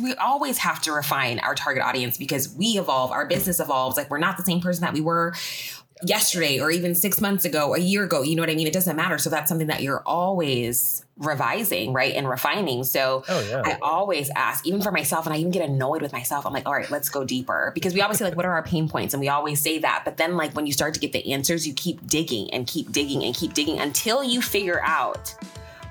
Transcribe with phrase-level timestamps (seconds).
[0.00, 3.96] we always have to refine our target audience because we evolve, our business evolves.
[3.96, 5.34] Like we're not the same person that we were
[6.02, 8.22] yesterday or even six months ago, a year ago.
[8.22, 8.66] You know what I mean?
[8.66, 9.18] It doesn't matter.
[9.18, 12.14] So that's something that you're always revising, right?
[12.14, 12.84] And refining.
[12.84, 13.62] So oh, yeah.
[13.64, 16.46] I always ask, even for myself, and I even get annoyed with myself.
[16.46, 17.72] I'm like, all right, let's go deeper.
[17.74, 19.12] Because we always say, like, what are our pain points?
[19.12, 20.02] And we always say that.
[20.04, 22.90] But then, like, when you start to get the answers, you keep digging and keep
[22.92, 25.34] digging and keep digging until you figure out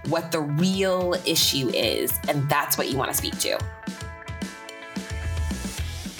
[0.10, 2.20] what the real issue is.
[2.28, 3.60] And that's what you want to speak to.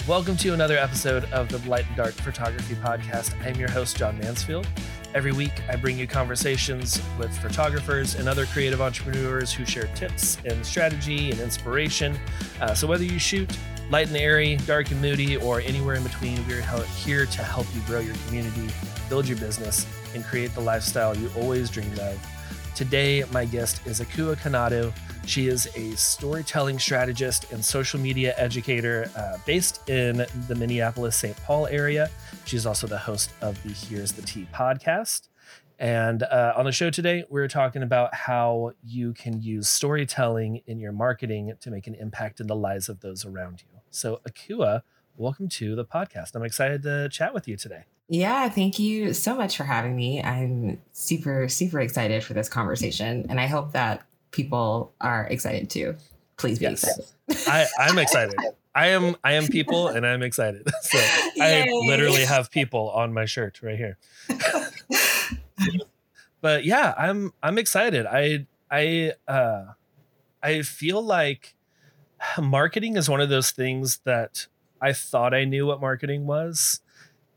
[0.06, 3.34] Welcome to another episode of the Light and Dark Photography Podcast.
[3.44, 4.66] I'm your host, John Mansfield.
[5.12, 10.38] Every week, I bring you conversations with photographers and other creative entrepreneurs who share tips
[10.44, 12.16] and strategy and inspiration.
[12.60, 13.56] Uh, so, whether you shoot
[13.90, 16.62] light and airy, dark and moody, or anywhere in between, we're
[16.94, 18.72] here to help you grow your community,
[19.08, 19.84] build your business,
[20.14, 22.39] and create the lifestyle you always dreamed of.
[22.74, 24.92] Today, my guest is Akua Konadu.
[25.26, 31.36] She is a storytelling strategist and social media educator uh, based in the Minneapolis St.
[31.44, 32.10] Paul area.
[32.46, 35.28] She's also the host of the Here's the Tea podcast.
[35.78, 40.78] And uh, on the show today, we're talking about how you can use storytelling in
[40.78, 43.80] your marketing to make an impact in the lives of those around you.
[43.90, 44.82] So, Akua,
[45.16, 46.34] welcome to the podcast.
[46.34, 47.84] I'm excited to chat with you today.
[48.12, 50.20] Yeah, thank you so much for having me.
[50.20, 53.24] I'm super, super excited for this conversation.
[53.28, 54.02] And I hope that
[54.32, 55.94] people are excited too.
[56.36, 56.82] Please be yes.
[57.28, 57.48] excited.
[57.48, 58.34] I, I'm excited.
[58.74, 60.66] I am I am people and I'm excited.
[60.82, 60.98] So
[61.36, 61.62] Yay.
[61.62, 63.96] I literally have people on my shirt right here.
[66.40, 68.06] but yeah, I'm I'm excited.
[68.06, 69.66] I I uh
[70.42, 71.54] I feel like
[72.40, 74.46] marketing is one of those things that
[74.80, 76.80] I thought I knew what marketing was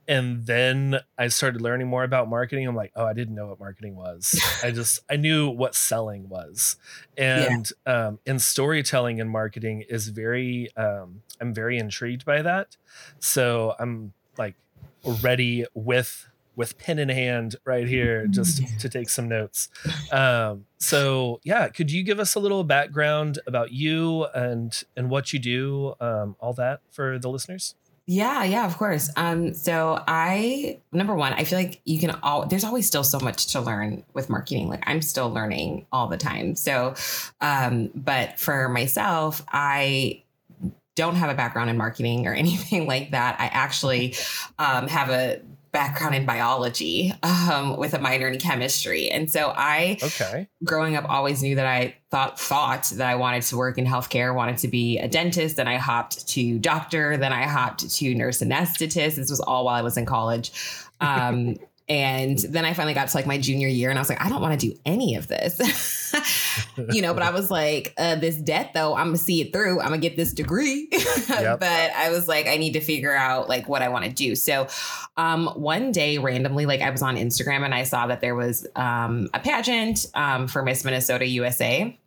[0.08, 2.68] and then I started learning more about marketing.
[2.68, 4.40] I'm like, oh, I didn't know what marketing was.
[4.64, 6.78] I just I knew what selling was,
[7.18, 8.08] and yeah.
[8.08, 10.76] um, and storytelling and marketing is very.
[10.76, 12.78] Um, I'm very intrigued by that,
[13.20, 14.56] so I'm like
[15.24, 19.70] ready with with pen in hand right here just to take some notes.
[20.12, 25.34] Um, so yeah, could you give us a little background about you and and what
[25.34, 27.76] you do, um, all that for the listeners?
[28.06, 29.10] Yeah, yeah, of course.
[29.16, 33.18] Um, so I number one, I feel like you can all there's always still so
[33.20, 34.68] much to learn with marketing.
[34.68, 36.56] Like I'm still learning all the time.
[36.56, 36.96] So
[37.40, 40.24] um, but for myself, I
[40.96, 43.40] don't have a background in marketing or anything like that.
[43.40, 44.16] I actually
[44.60, 45.40] um, have a
[45.74, 49.10] background in biology um, with a minor in chemistry.
[49.10, 50.48] And so I, okay.
[50.64, 54.34] growing up, always knew that I thought thought that I wanted to work in healthcare,
[54.34, 55.58] wanted to be a dentist.
[55.58, 57.18] Then I hopped to doctor.
[57.18, 59.16] Then I hopped to nurse anesthetist.
[59.16, 60.52] This was all while I was in college.
[61.02, 61.58] Um,
[61.90, 64.30] And then I finally got to like my junior year and I was like, I
[64.30, 66.14] don't want to do any of this.
[66.94, 69.82] you know, but I was like, uh, this debt though, I'm gonna see it through.
[69.82, 70.90] I'm gonna get this degree.
[71.34, 71.60] Yep.
[71.60, 74.36] but I was like, I need to figure out like what I want to do.
[74.36, 74.68] So
[75.18, 78.68] um, one day randomly, like I was on Instagram and I saw that there was
[78.76, 81.98] um, a pageant um, for Miss Minnesota USA.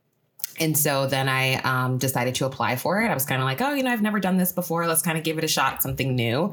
[0.58, 3.08] And so then I um, decided to apply for it.
[3.08, 4.86] I was kind of like, oh, you know, I've never done this before.
[4.86, 6.52] Let's kind of give it a shot, something new.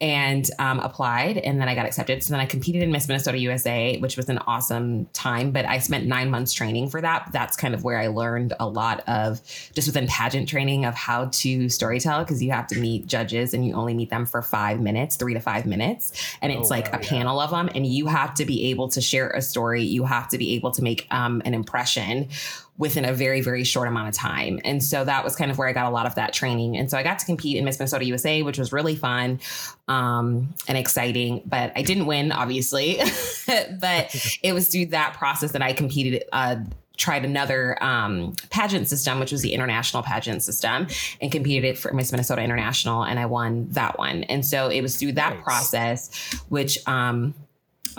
[0.00, 1.38] And um, applied.
[1.38, 2.22] And then I got accepted.
[2.22, 5.50] So then I competed in Miss Minnesota USA, which was an awesome time.
[5.50, 7.28] But I spent nine months training for that.
[7.32, 9.40] That's kind of where I learned a lot of
[9.74, 13.66] just within pageant training of how to storytell because you have to meet judges and
[13.66, 16.36] you only meet them for five minutes, three to five minutes.
[16.40, 17.08] And it's oh, like wow, a yeah.
[17.08, 17.68] panel of them.
[17.74, 19.82] And you have to be able to share a story.
[19.82, 22.28] You have to be able to make um, an impression
[22.78, 24.58] within a very, very short amount of time.
[24.64, 26.76] And so that was kind of where I got a lot of that training.
[26.76, 29.40] And so I got to compete in Miss Minnesota USA, which was really fun
[29.88, 31.42] um, and exciting.
[31.44, 32.96] But I didn't win, obviously.
[33.80, 36.24] but it was through that process that I competed.
[36.32, 36.56] Uh,
[36.96, 40.86] tried another um, pageant system, which was the international pageant system,
[41.20, 44.24] and competed it for Miss Minnesota International, and I won that one.
[44.24, 45.42] And so it was through that nice.
[45.42, 47.34] process, which um,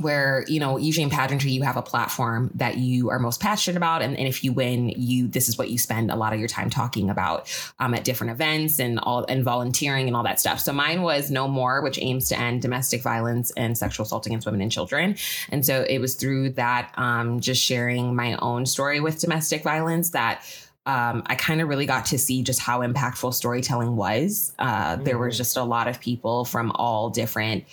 [0.02, 3.78] where you know usually in pageantry you have a platform that you are most passionate
[3.78, 6.40] about and, and if you win you this is what you spend a lot of
[6.40, 10.40] your time talking about um, at different events and all and volunteering and all that
[10.40, 14.26] stuff so mine was no more which aims to end domestic violence and sexual assault
[14.26, 15.16] against women and children
[15.50, 20.12] and so it was through that um, just sharing my own story with domestic violence
[20.12, 20.44] that
[20.86, 24.54] um, I kind of really got to see just how impactful storytelling was.
[24.60, 25.04] Uh, mm-hmm.
[25.04, 27.64] There was just a lot of people from all different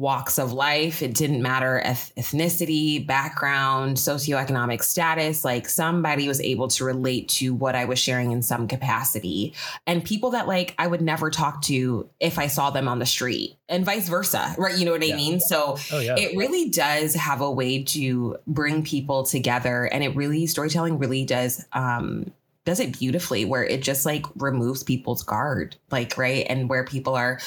[0.00, 1.02] walks of life.
[1.02, 5.44] It didn't matter ethnicity, background, socioeconomic status.
[5.44, 9.54] Like somebody was able to relate to what I was sharing in some capacity.
[9.86, 13.04] And people that like I would never talk to if I saw them on the
[13.04, 14.54] street and vice versa.
[14.56, 14.78] Right.
[14.78, 15.14] You know what yeah.
[15.14, 15.38] I mean?
[15.38, 16.16] So oh, yeah.
[16.16, 19.84] it really does have a way to bring people together.
[19.84, 22.32] And it really, storytelling really does um,
[22.64, 27.14] does it beautifully where it just like removes people's guard, like right, and where people
[27.14, 27.38] are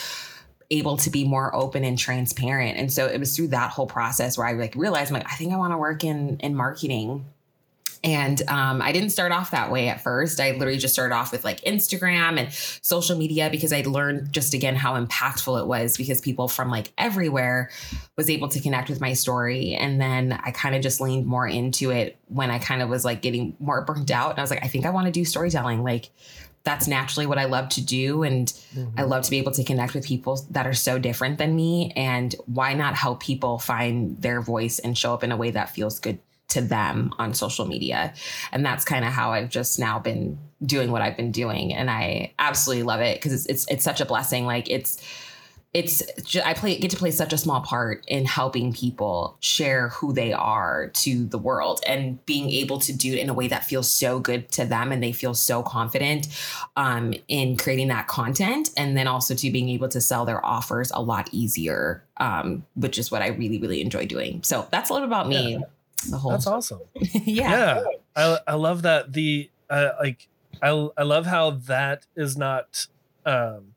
[0.78, 2.78] able to be more open and transparent.
[2.78, 5.36] And so it was through that whole process where I like realized I'm like, I
[5.36, 7.26] think I want to work in in marketing
[8.04, 10.42] and um, I didn't start off that way at first.
[10.42, 14.54] I literally just started off with like Instagram and social media because I learned just
[14.54, 17.72] again how impactful it was because people from like everywhere
[18.18, 19.76] was able to connect with my story.
[19.76, 23.06] And then I kind of just leaned more into it when I kind of was
[23.06, 24.32] like getting more burnt out.
[24.32, 25.82] And I was like, I think I want to do storytelling.
[25.82, 26.10] Like,
[26.64, 28.24] that's naturally what I love to do.
[28.24, 29.00] And mm-hmm.
[29.00, 31.92] I love to be able to connect with people that are so different than me.
[31.96, 35.72] And why not help people find their voice and show up in a way that
[35.72, 36.20] feels good
[36.50, 38.14] to them on social media.
[38.52, 41.74] And that's kind of how I've just now been doing what I've been doing.
[41.74, 44.46] And I absolutely love it because it's, it's, it's such a blessing.
[44.46, 45.02] Like it's,
[45.74, 46.04] it's
[46.44, 50.32] I play get to play such a small part in helping people share who they
[50.32, 53.90] are to the world and being able to do it in a way that feels
[53.90, 56.28] so good to them and they feel so confident
[56.76, 60.92] um, in creating that content and then also to being able to sell their offers
[60.92, 64.44] a lot easier um, which is what I really really enjoy doing.
[64.44, 65.54] So that's a little about me.
[65.54, 65.60] Yeah
[66.10, 67.84] the whole that's awesome yeah yeah
[68.16, 70.28] I, I love that the uh, like
[70.62, 72.88] I, I love how that is not
[73.26, 73.73] um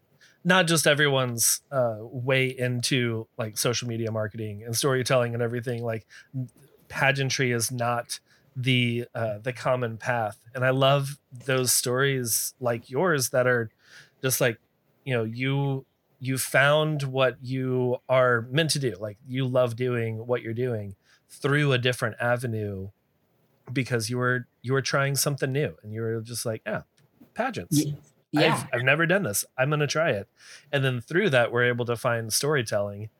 [0.47, 6.07] not just everyone's uh way into like social media marketing and storytelling and everything like
[6.89, 8.21] pageantry is not
[8.55, 10.39] the uh the common path.
[10.55, 13.71] And i love those stories like yours that are
[14.23, 14.59] just like
[15.05, 15.85] you know you
[16.21, 20.95] you found what you are meant to do like you love doing what you're doing
[21.29, 22.89] through a different avenue
[23.73, 26.83] because you were you were trying something new and you were just like yeah
[27.35, 27.85] pageants
[28.41, 28.55] yeah.
[28.55, 29.45] I've, I've never done this.
[29.59, 30.29] I'm gonna try it.
[30.73, 33.11] And then through that we're able to find storytelling.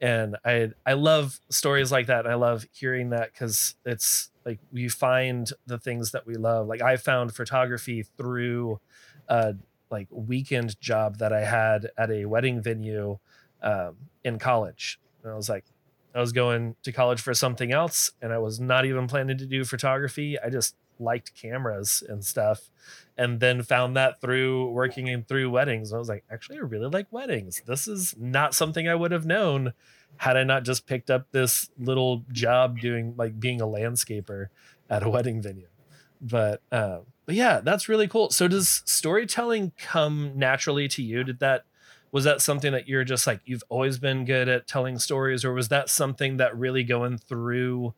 [0.00, 2.24] And i i love stories like that.
[2.24, 6.66] And i love hearing that because it's like we find the things that we love.
[6.66, 8.80] Like i found photography through
[9.28, 9.54] a
[9.90, 13.18] like weekend job that i had at a wedding venue
[13.62, 14.98] um, in college.
[15.22, 15.64] And i was like
[16.14, 19.46] I was going to college for something else and I was not even planning to
[19.46, 20.38] do photography.
[20.38, 22.70] I just liked cameras and stuff
[23.16, 25.92] and then found that through working in through weddings.
[25.92, 27.62] I was like, actually, I really like weddings.
[27.66, 29.72] This is not something I would have known
[30.16, 34.46] had I not just picked up this little job doing like being a landscaper
[34.90, 35.68] at a wedding venue.
[36.20, 38.30] But uh, but yeah, that's really cool.
[38.30, 41.24] So does storytelling come naturally to you?
[41.24, 41.64] Did that
[42.12, 45.52] was that something that you're just like you've always been good at telling stories or
[45.52, 47.94] was that something that really going through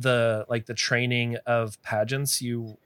[0.00, 2.76] the like the training of pageants you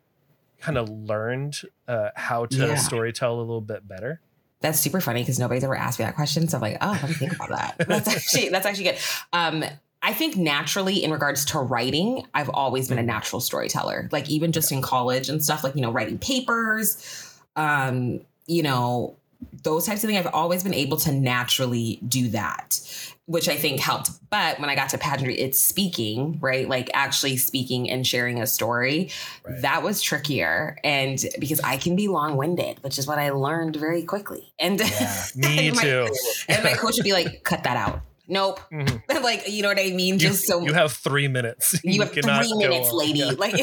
[0.61, 2.75] kind of learned uh, how to yeah.
[2.75, 4.21] storytell a little bit better
[4.61, 7.09] that's super funny because nobody's ever asked me that question so i'm like oh let
[7.09, 8.99] me think about that that's actually that's actually good
[9.33, 9.65] um
[10.05, 14.11] I think naturally, in regards to writing, I've always been a natural storyteller.
[14.13, 19.17] Like even just in college and stuff, like you know, writing papers, um, you know,
[19.63, 22.81] those types of things, I've always been able to naturally do that,
[23.27, 24.11] which I think helped.
[24.31, 26.69] But when I got to pageantry, it's speaking, right?
[26.69, 29.11] Like actually speaking and sharing a story.
[29.47, 29.63] Right.
[29.63, 30.79] That was trickier.
[30.85, 34.53] And because I can be long winded, which is what I learned very quickly.
[34.59, 36.09] And yeah, me and my, too.
[36.49, 38.61] and my coach would be like, cut that out nope.
[38.75, 39.23] Mm-hmm.
[39.23, 40.15] like, you know what I mean?
[40.15, 41.79] You, Just so you have three minutes.
[41.85, 43.25] You, you have three minutes, lady.
[43.25, 43.55] Like,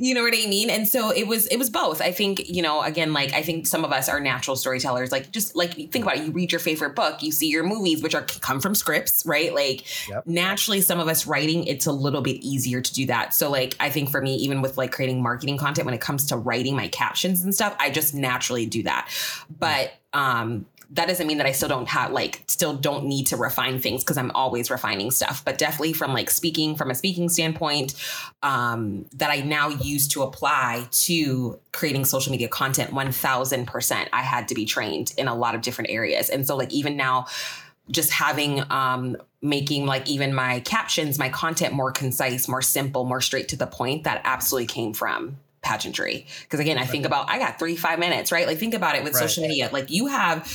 [0.00, 0.70] you know what I mean?
[0.70, 2.00] And so it was, it was both.
[2.00, 5.12] I think, you know, again, like I think some of us are natural storytellers.
[5.12, 6.24] Like, just like think about it.
[6.24, 9.54] You read your favorite book, you see your movies, which are come from scripts, right?
[9.54, 10.26] Like, yep.
[10.26, 13.34] naturally, some of us writing, it's a little bit easier to do that.
[13.34, 16.26] So, like, I think for me, even with like creating marketing content, when it comes
[16.26, 19.10] to writing my captions and stuff, I just naturally do that.
[19.58, 23.36] But um that doesn't mean that I still don't have like still don't need to
[23.36, 25.44] refine things because I'm always refining stuff.
[25.44, 27.94] But definitely from like speaking from a speaking standpoint,
[28.42, 32.92] um, that I now use to apply to creating social media content.
[32.92, 36.46] One thousand percent, I had to be trained in a lot of different areas, and
[36.46, 37.26] so like even now
[37.90, 43.20] just having um making like even my captions my content more concise more simple more
[43.20, 46.26] straight to the point that absolutely came from pageantry.
[46.42, 48.46] Because again, I think about I got three, five minutes, right?
[48.46, 49.20] Like think about it with right.
[49.20, 49.70] social media.
[49.72, 50.46] Like you have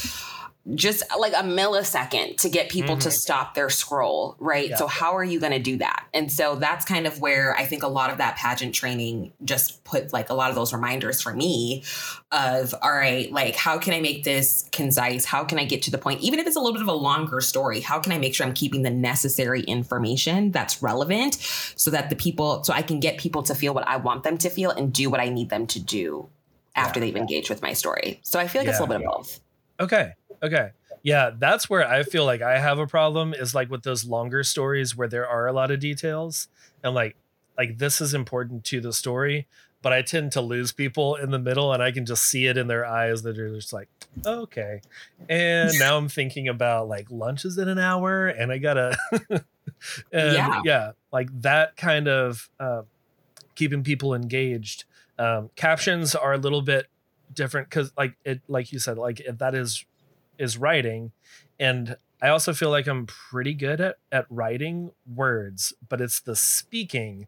[0.73, 3.01] just like a millisecond to get people mm-hmm.
[3.01, 4.69] to stop their scroll, right?
[4.69, 4.77] Yeah.
[4.77, 6.07] So how are you going to do that?
[6.11, 9.83] And so that's kind of where I think a lot of that pageant training just
[9.83, 11.83] put like a lot of those reminders for me
[12.31, 15.23] of all right, like how can I make this concise?
[15.23, 16.93] How can I get to the point even if it's a little bit of a
[16.93, 17.81] longer story?
[17.81, 21.35] How can I make sure I'm keeping the necessary information that's relevant
[21.75, 24.39] so that the people so I can get people to feel what I want them
[24.39, 26.27] to feel and do what I need them to do
[26.75, 27.05] after yeah.
[27.05, 28.19] they've engaged with my story.
[28.23, 28.71] So I feel like yeah.
[28.71, 29.39] it's a little bit of both.
[29.79, 30.13] Okay.
[30.45, 30.71] Okay.
[31.03, 34.43] Yeah, that's where I feel like I have a problem is like with those longer
[34.43, 36.47] stories where there are a lot of details
[36.83, 37.15] and like
[37.57, 39.47] like this is important to the story,
[39.81, 42.57] but I tend to lose people in the middle and I can just see it
[42.57, 43.87] in their eyes that they're just like,
[44.25, 44.81] okay.
[45.29, 48.97] And now I'm thinking about like lunch is in an hour and I gotta,
[49.29, 49.43] and
[50.11, 50.61] yeah.
[50.65, 52.81] yeah, like that kind of uh,
[53.55, 54.85] keeping people engaged.
[55.17, 56.87] Um, captions are a little bit
[57.33, 59.85] different because like it, like you said, like if that is,
[60.37, 61.11] is writing
[61.59, 66.35] and I also feel like I'm pretty good at, at writing words, but it's the
[66.35, 67.27] speaking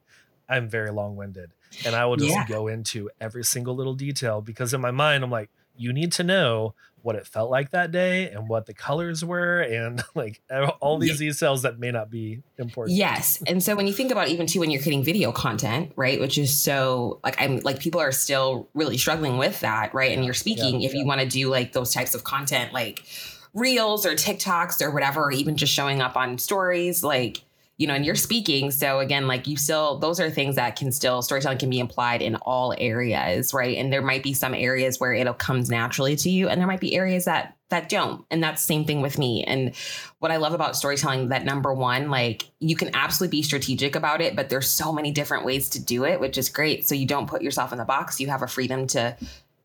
[0.49, 1.51] I'm very long winded
[1.85, 2.47] and I will just yeah.
[2.47, 6.23] go into every single little detail because in my mind, I'm like, you need to
[6.23, 6.73] know
[7.07, 10.41] what it felt like that day and what the colors were and like
[10.81, 11.29] all these yeah.
[11.29, 12.97] details that may not be important.
[12.97, 13.41] Yes.
[13.47, 16.37] And so when you think about even too when you're creating video content, right, which
[16.37, 20.11] is so like I'm like people are still really struggling with that, right?
[20.11, 23.05] And you're speaking yeah, if you want to do like those types of content like
[23.53, 27.41] reels or TikToks or whatever, or even just showing up on stories, like
[27.77, 28.71] you know, and you're speaking.
[28.71, 32.21] So again, like you still, those are things that can still, storytelling can be implied
[32.21, 33.77] in all areas, right?
[33.77, 36.79] And there might be some areas where it comes naturally to you, and there might
[36.79, 38.25] be areas that that don't.
[38.31, 39.43] And that's same thing with me.
[39.43, 39.75] And
[40.19, 44.21] what I love about storytelling, that number one, like you can absolutely be strategic about
[44.21, 46.87] it, but there's so many different ways to do it, which is great.
[46.87, 48.21] So you don't put yourself in the box.
[48.21, 49.17] You have a freedom to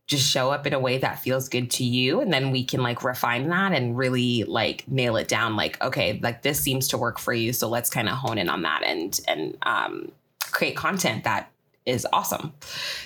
[0.06, 2.21] just show up in a way that feels good to you.
[2.21, 6.18] And then we can like refine that and really like nail it down like okay
[6.23, 7.52] like this seems to work for you.
[7.52, 10.12] So let's kind of hone in on that and and um,
[10.50, 11.50] create content that
[11.85, 12.52] is awesome.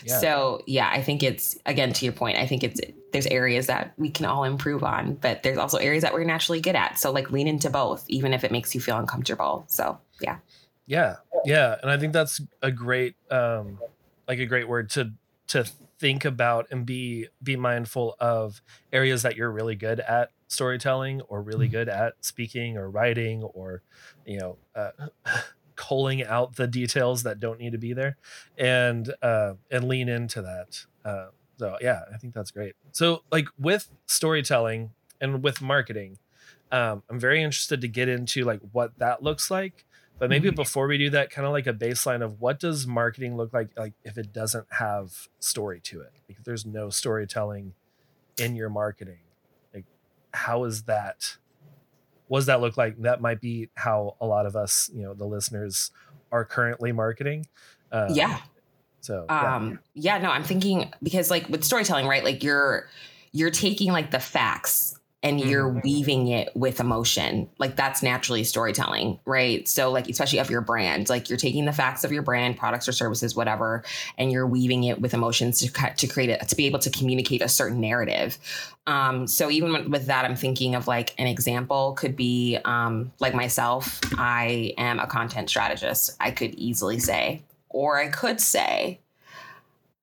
[0.04, 0.18] Yeah.
[0.18, 2.78] so yeah i think it's again to your point i think it's
[3.12, 6.60] there's areas that we can all improve on but there's also areas that we're naturally
[6.60, 6.98] good at.
[6.98, 9.64] So like lean into both even if it makes you feel uncomfortable.
[9.68, 10.38] So yeah.
[10.86, 11.16] Yeah.
[11.46, 11.76] Yeah.
[11.80, 13.78] And i think that's a great um
[14.28, 15.12] like a great word to
[15.48, 15.64] to
[15.98, 18.60] think about and be be mindful of
[18.92, 21.72] areas that you're really good at storytelling or really mm-hmm.
[21.72, 23.82] good at speaking or writing or
[24.24, 24.90] you know uh,
[25.76, 28.16] culling out the details that don't need to be there
[28.58, 30.84] and uh, and lean into that.
[31.04, 32.74] Uh, so yeah i think that's great.
[32.92, 36.18] So like with storytelling and with marketing
[36.72, 39.85] um, i'm very interested to get into like what that looks like
[40.18, 40.56] but maybe mm-hmm.
[40.56, 43.70] before we do that, kind of like a baseline of what does marketing look like,
[43.76, 47.74] like if it doesn't have story to it, like if there's no storytelling
[48.38, 49.20] in your marketing,
[49.74, 49.84] like
[50.32, 51.36] how is that?
[52.28, 53.00] What does that look like?
[53.02, 55.90] That might be how a lot of us, you know, the listeners
[56.32, 57.46] are currently marketing.
[57.92, 58.40] Um, yeah.
[59.02, 59.56] So yeah.
[59.56, 62.24] um yeah, no, I'm thinking because like with storytelling, right?
[62.24, 62.88] Like you're
[63.32, 65.80] you're taking like the facts and you're mm-hmm.
[65.82, 67.50] weaving it with emotion.
[67.58, 69.66] Like that's naturally storytelling, right?
[69.66, 72.86] So like especially of your brand, like you're taking the facts of your brand, products
[72.86, 73.82] or services, whatever,
[74.18, 77.42] and you're weaving it with emotions to to create it to be able to communicate
[77.42, 78.38] a certain narrative.
[78.86, 83.34] Um, so even with that, I'm thinking of like an example could be um, like
[83.34, 83.98] myself.
[84.16, 86.16] I am a content strategist.
[86.20, 89.00] I could easily say, or I could say,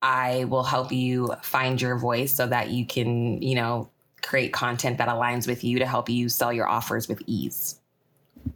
[0.02, 3.88] I will help you find your voice so that you can, you know,
[4.24, 7.80] create content that aligns with you to help you sell your offers with ease.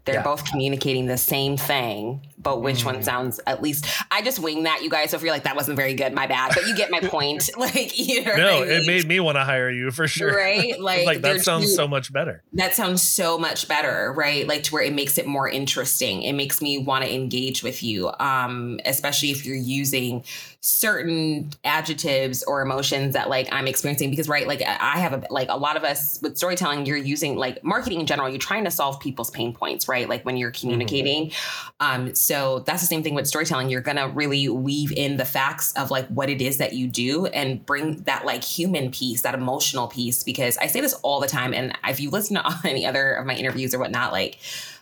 [0.04, 0.22] They're yeah.
[0.22, 2.86] both communicating the same thing, but which mm.
[2.86, 5.10] one sounds at least I just wing that you guys.
[5.10, 6.52] So if you're like that wasn't very good, my bad.
[6.54, 7.48] But you get my point.
[7.58, 8.70] like you know No, I mean?
[8.70, 10.34] it made me want to hire you for sure.
[10.34, 10.78] Right?
[10.88, 12.42] Like, like that sounds so much better.
[12.54, 14.46] That sounds so much better, right?
[14.46, 16.22] Like to where it makes it more interesting.
[16.22, 18.10] It makes me want to engage with you.
[18.18, 20.24] Um, especially if you're using
[20.60, 25.48] certain adjectives or emotions that like I'm experiencing because right like I have a like
[25.50, 28.70] a lot of us with storytelling you're using like marketing in general you're trying to
[28.72, 30.60] solve people's pain points right like when you're mm-hmm.
[30.60, 31.86] communicating mm-hmm.
[31.86, 35.24] um so that's the same thing with storytelling you're going to really weave in the
[35.24, 39.22] facts of like what it is that you do and bring that like human piece
[39.22, 42.60] that emotional piece because I say this all the time and if you listen to
[42.64, 44.38] any other of my interviews or whatnot like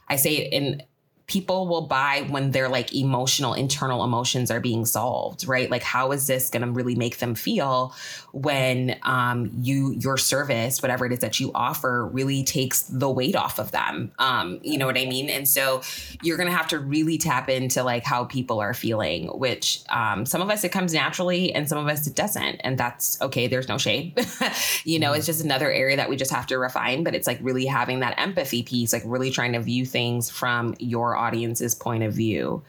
[0.09, 0.83] I say it in
[1.27, 5.71] people will buy when their like emotional internal emotions are being solved right?
[5.71, 7.95] Like how is this going to really make them feel
[8.33, 13.37] when um, you your service whatever it is that you offer really takes the weight
[13.37, 14.13] off of them?
[14.19, 15.29] Um, you know what i mean?
[15.29, 15.83] And so
[16.23, 20.27] you're going to have to really tap into like how people are feeling which um,
[20.27, 22.57] some of us it comes naturally and some of us it doesn't.
[22.61, 24.15] And that's okay there's no shade
[24.85, 27.39] you know it's just another area that we just have to refine but it's like
[27.41, 32.03] really having that empathy piece like really trying to view things from your audience's point
[32.03, 32.63] of view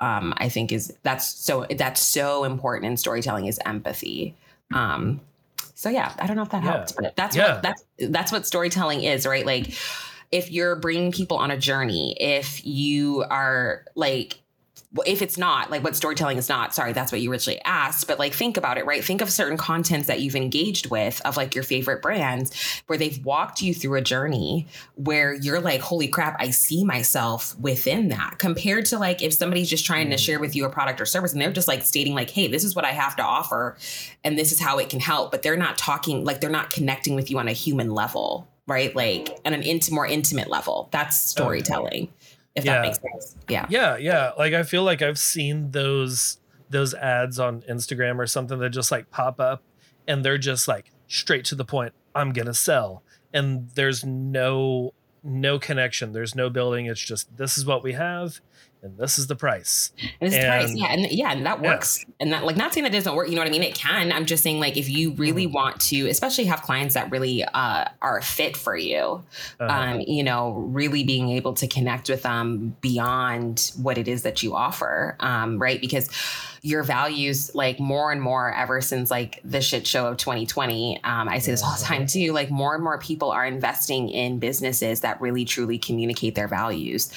[0.00, 4.34] um, i think is that's so that's so important in storytelling is empathy
[4.74, 5.20] um,
[5.74, 6.72] so yeah i don't know if that yeah.
[6.72, 7.54] helps but that's yeah.
[7.54, 9.74] what that's that's what storytelling is right like
[10.30, 14.41] if you're bringing people on a journey if you are like
[15.06, 18.18] if it's not like what storytelling is not sorry that's what you originally asked but
[18.18, 19.04] like think about it right?
[19.04, 23.24] Think of certain contents that you've engaged with of like your favorite brands where they've
[23.24, 28.38] walked you through a journey where you're like holy crap i see myself within that
[28.38, 30.18] compared to like if somebody's just trying to mm.
[30.18, 32.64] share with you a product or service and they're just like stating like hey this
[32.64, 33.76] is what i have to offer
[34.24, 37.14] and this is how it can help but they're not talking like they're not connecting
[37.14, 38.94] with you on a human level right?
[38.94, 40.88] Like on an int- more intimate level.
[40.92, 42.04] That's storytelling.
[42.04, 42.10] okay
[42.54, 42.74] if yeah.
[42.74, 43.36] that makes sense.
[43.48, 43.66] Yeah.
[43.68, 44.32] Yeah, yeah.
[44.36, 46.38] Like I feel like I've seen those
[46.70, 49.62] those ads on Instagram or something that just like pop up
[50.08, 51.92] and they're just like straight to the point.
[52.14, 53.02] I'm going to sell.
[53.32, 56.12] And there's no no connection.
[56.12, 56.86] There's no building.
[56.86, 58.40] It's just this is what we have
[58.82, 59.92] and this is the price.
[60.20, 62.00] And it's price, yeah, and yeah, and that works.
[62.00, 62.14] Yeah.
[62.18, 63.28] And that, like, not saying that doesn't work.
[63.28, 63.62] You know what I mean?
[63.62, 64.10] It can.
[64.10, 65.54] I'm just saying, like, if you really mm-hmm.
[65.54, 69.22] want to, especially have clients that really uh, are fit for you,
[69.60, 69.72] uh-huh.
[69.72, 74.42] um, you know, really being able to connect with them beyond what it is that
[74.42, 75.80] you offer, um, right?
[75.80, 76.08] Because
[76.62, 81.02] your values, like, more and more ever since like the shit show of 2020.
[81.04, 82.32] Um, I say this all the time too.
[82.32, 87.12] Like, more and more people are investing in businesses that really truly communicate their values.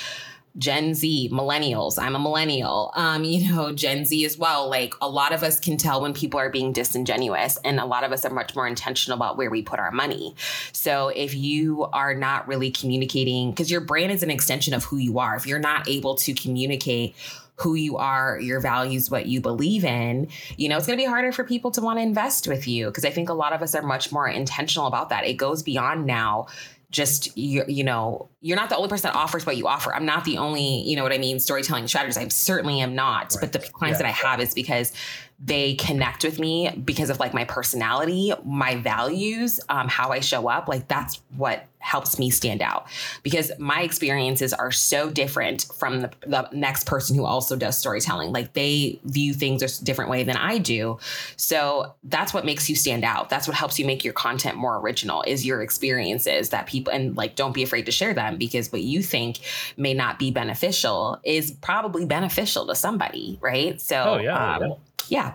[0.57, 1.99] Gen Z, millennials.
[2.01, 2.91] I'm a millennial.
[2.95, 4.69] Um, you know, Gen Z as well.
[4.69, 8.03] Like a lot of us can tell when people are being disingenuous, and a lot
[8.03, 10.35] of us are much more intentional about where we put our money.
[10.71, 14.97] So if you are not really communicating, because your brand is an extension of who
[14.97, 17.15] you are, if you're not able to communicate
[17.57, 21.07] who you are, your values, what you believe in, you know, it's going to be
[21.07, 23.61] harder for people to want to invest with you because I think a lot of
[23.61, 25.25] us are much more intentional about that.
[25.25, 26.47] It goes beyond now
[26.95, 30.05] just you, you know you're not the only person that offers what you offer i'm
[30.05, 33.41] not the only you know what i mean storytelling strategist i certainly am not right.
[33.41, 34.03] but the clients yeah.
[34.03, 34.93] that i have is because
[35.39, 40.47] they connect with me because of like my personality, my values, um, how I show
[40.47, 40.69] up.
[40.69, 42.87] Like that's what helps me stand out
[43.21, 48.31] because my experiences are so different from the, the next person who also does storytelling.
[48.31, 50.99] Like they view things a different way than I do.
[51.35, 53.29] So that's what makes you stand out.
[53.29, 57.15] That's what helps you make your content more original is your experiences that people and
[57.17, 59.39] like don't be afraid to share them because what you think
[59.75, 63.79] may not be beneficial is probably beneficial to somebody, right?
[63.81, 64.75] So oh, yeah, um, yeah
[65.07, 65.33] yeah.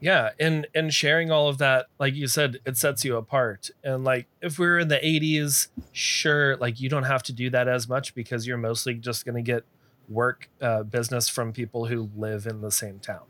[0.00, 3.70] Yeah and and sharing all of that like you said it sets you apart.
[3.84, 7.50] And like if we are in the 80s sure like you don't have to do
[7.50, 9.64] that as much because you're mostly just going to get
[10.08, 13.24] work uh, business from people who live in the same town.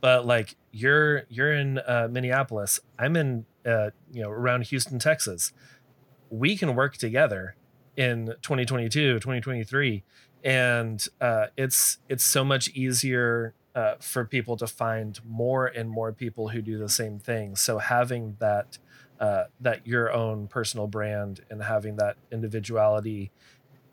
[0.00, 5.52] But like you're you're in uh, minneapolis i'm in uh, you know around houston texas.
[6.28, 7.56] We can work together
[7.96, 10.04] in 2022 2023
[10.44, 16.12] and uh, it's it's so much easier uh, for people to find more and more
[16.12, 17.56] people who do the same thing.
[17.56, 18.78] So having that
[19.20, 23.30] uh, that your own personal brand and having that individuality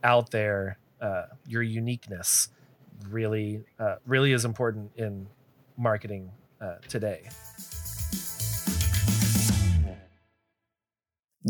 [0.03, 2.49] out there, uh, your uniqueness,
[3.09, 5.27] really uh, really is important in
[5.77, 7.29] marketing uh, today.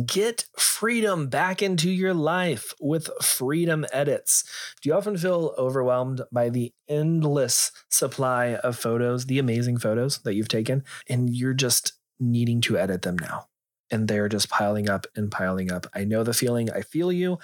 [0.05, 4.43] Get freedom back into your life with Freedom Edits.
[4.81, 10.36] Do you often feel overwhelmed by the endless supply of photos, the amazing photos that
[10.36, 13.47] you've taken, and you're just needing to edit them now?
[13.89, 15.88] and they're just piling up and piling up.
[15.93, 16.69] I know the feeling.
[16.69, 17.39] I feel you.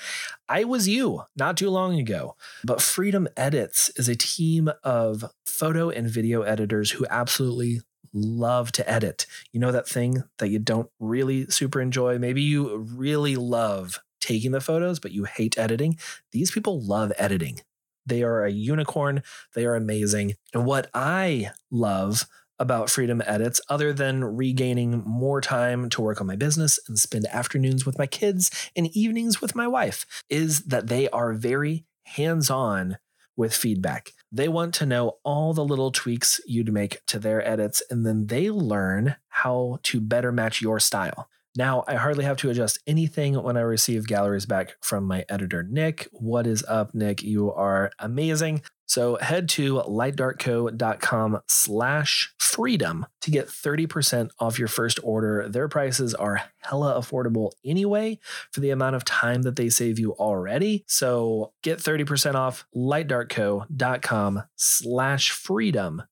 [0.49, 2.35] I was you not too long ago.
[2.63, 8.89] But Freedom Edits is a team of photo and video editors who absolutely love to
[8.89, 9.25] edit.
[9.51, 12.17] You know that thing that you don't really super enjoy?
[12.17, 15.97] Maybe you really love taking the photos, but you hate editing.
[16.31, 17.59] These people love editing.
[18.05, 19.23] They are a unicorn.
[19.53, 20.35] They are amazing.
[20.53, 22.25] And what I love
[22.59, 27.25] about Freedom Edits, other than regaining more time to work on my business and spend
[27.27, 32.49] afternoons with my kids and evenings with my wife, is that they are very hands
[32.49, 32.97] on
[33.35, 34.11] with feedback.
[34.35, 38.25] They want to know all the little tweaks you'd make to their edits, and then
[38.25, 41.29] they learn how to better match your style.
[41.55, 45.61] Now, I hardly have to adjust anything when I receive galleries back from my editor,
[45.61, 46.07] Nick.
[46.11, 47.21] What is up, Nick?
[47.21, 48.63] You are amazing.
[48.93, 55.49] So head to lightdarkco.com slash freedom to get 30% off your first order.
[55.49, 58.19] Their prices are hella affordable anyway
[58.51, 60.83] for the amount of time that they save you already.
[60.87, 66.03] So get 30% off lightdarkco.com slash freedom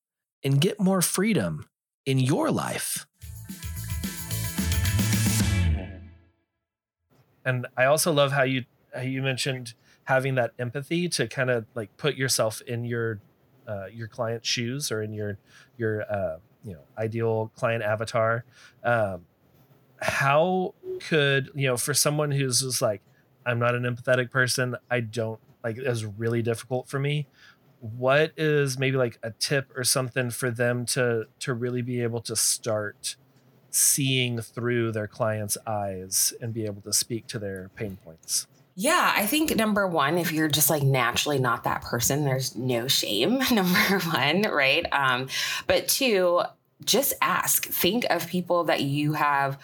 [0.44, 1.68] and get more freedom
[2.08, 3.06] in your life.
[7.46, 9.76] And I also love how you how you mentioned
[10.12, 13.22] having that empathy to kind of like put yourself in your
[13.68, 15.38] uh, your client's shoes or in your
[15.78, 18.44] your uh, you know ideal client avatar.
[18.84, 19.26] Um,
[20.02, 20.74] how
[21.08, 23.02] could you know for someone who's just like
[23.46, 24.76] I'm not an empathetic person.
[24.90, 27.28] I don't like it's really difficult for me.
[27.82, 32.22] what is maybe like a tip or something for them to to really be able
[32.22, 33.16] to start
[33.72, 38.48] seeing through their clients' eyes and be able to speak to their pain points?
[38.82, 42.88] Yeah, I think number one, if you're just like naturally not that person, there's no
[42.88, 43.38] shame.
[43.52, 44.84] Number one, right?
[44.92, 45.28] Um,
[45.68, 46.42] but two,
[46.84, 47.68] just ask.
[47.68, 49.60] Think of people that you have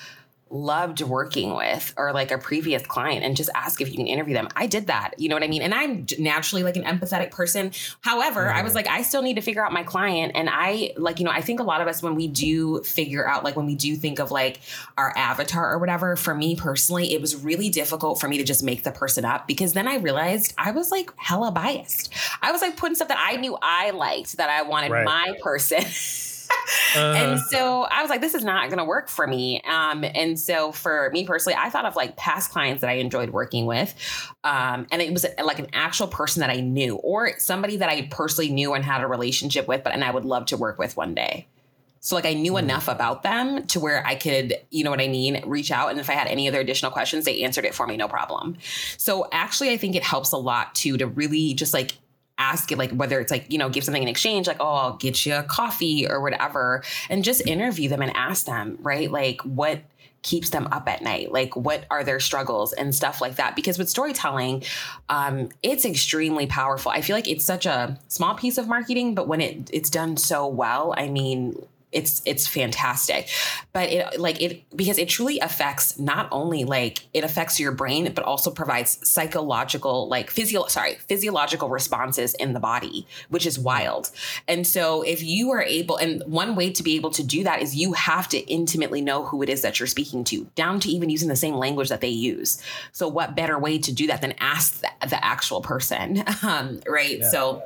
[0.50, 4.34] loved working with or like a previous client and just ask if you can interview
[4.34, 4.48] them.
[4.56, 5.14] I did that.
[5.18, 5.62] You know what I mean?
[5.62, 7.72] And I'm naturally like an empathetic person.
[8.02, 8.58] However, mm-hmm.
[8.58, 10.34] I was like, I still need to figure out my client.
[10.36, 13.28] And I like, you know, I think a lot of us, when we do figure
[13.28, 14.60] out, like when we do think of like
[14.98, 18.64] our avatar or whatever, for me personally, it was really difficult for me to just
[18.64, 22.14] make the person up because then I realized I was like hella biased.
[22.42, 25.06] I was like putting stuff that I knew I liked that I wanted right.
[25.06, 25.84] my person.
[26.50, 27.00] uh-huh.
[27.00, 29.62] And so I was like, this is not going to work for me.
[29.62, 33.32] Um, and so for me personally, I thought of like past clients that I enjoyed
[33.32, 33.94] working with.
[34.44, 38.08] Um, and it was like an actual person that I knew or somebody that I
[38.10, 40.98] personally knew and had a relationship with, but and I would love to work with
[40.98, 41.48] one day.
[42.00, 42.60] So like I knew mm.
[42.60, 45.92] enough about them to where I could, you know what I mean, reach out.
[45.92, 48.58] And if I had any other additional questions, they answered it for me, no problem.
[48.98, 51.98] So actually, I think it helps a lot too to really just like
[52.38, 54.98] ask it like whether it's like you know give something in exchange like oh i'll
[54.98, 59.12] get you a coffee or whatever and just interview them and ask them right?
[59.12, 59.82] Like what
[60.24, 61.32] keeps them up at night?
[61.32, 63.56] Like what are their struggles and stuff like that?
[63.56, 64.64] Because with storytelling
[65.10, 66.92] um, it's extremely powerful.
[66.92, 70.18] I feel like it's such a small piece of marketing but when it it's done
[70.18, 71.56] so well i mean
[71.92, 73.30] it's it's fantastic.
[73.72, 78.12] But it like it because it truly affects not only like it affects your brain
[78.14, 84.12] but also provides psychological like physio sorry physiological responses in the body which is wild.
[84.48, 87.62] And so if you are able and one way to be able to do that
[87.62, 90.90] is you have to intimately know who it is that you're speaking to down to
[90.90, 92.62] even using the same language that they use.
[92.92, 97.20] So what better way to do that than ask the, the actual person um, right?
[97.20, 97.30] Yeah.
[97.30, 97.64] so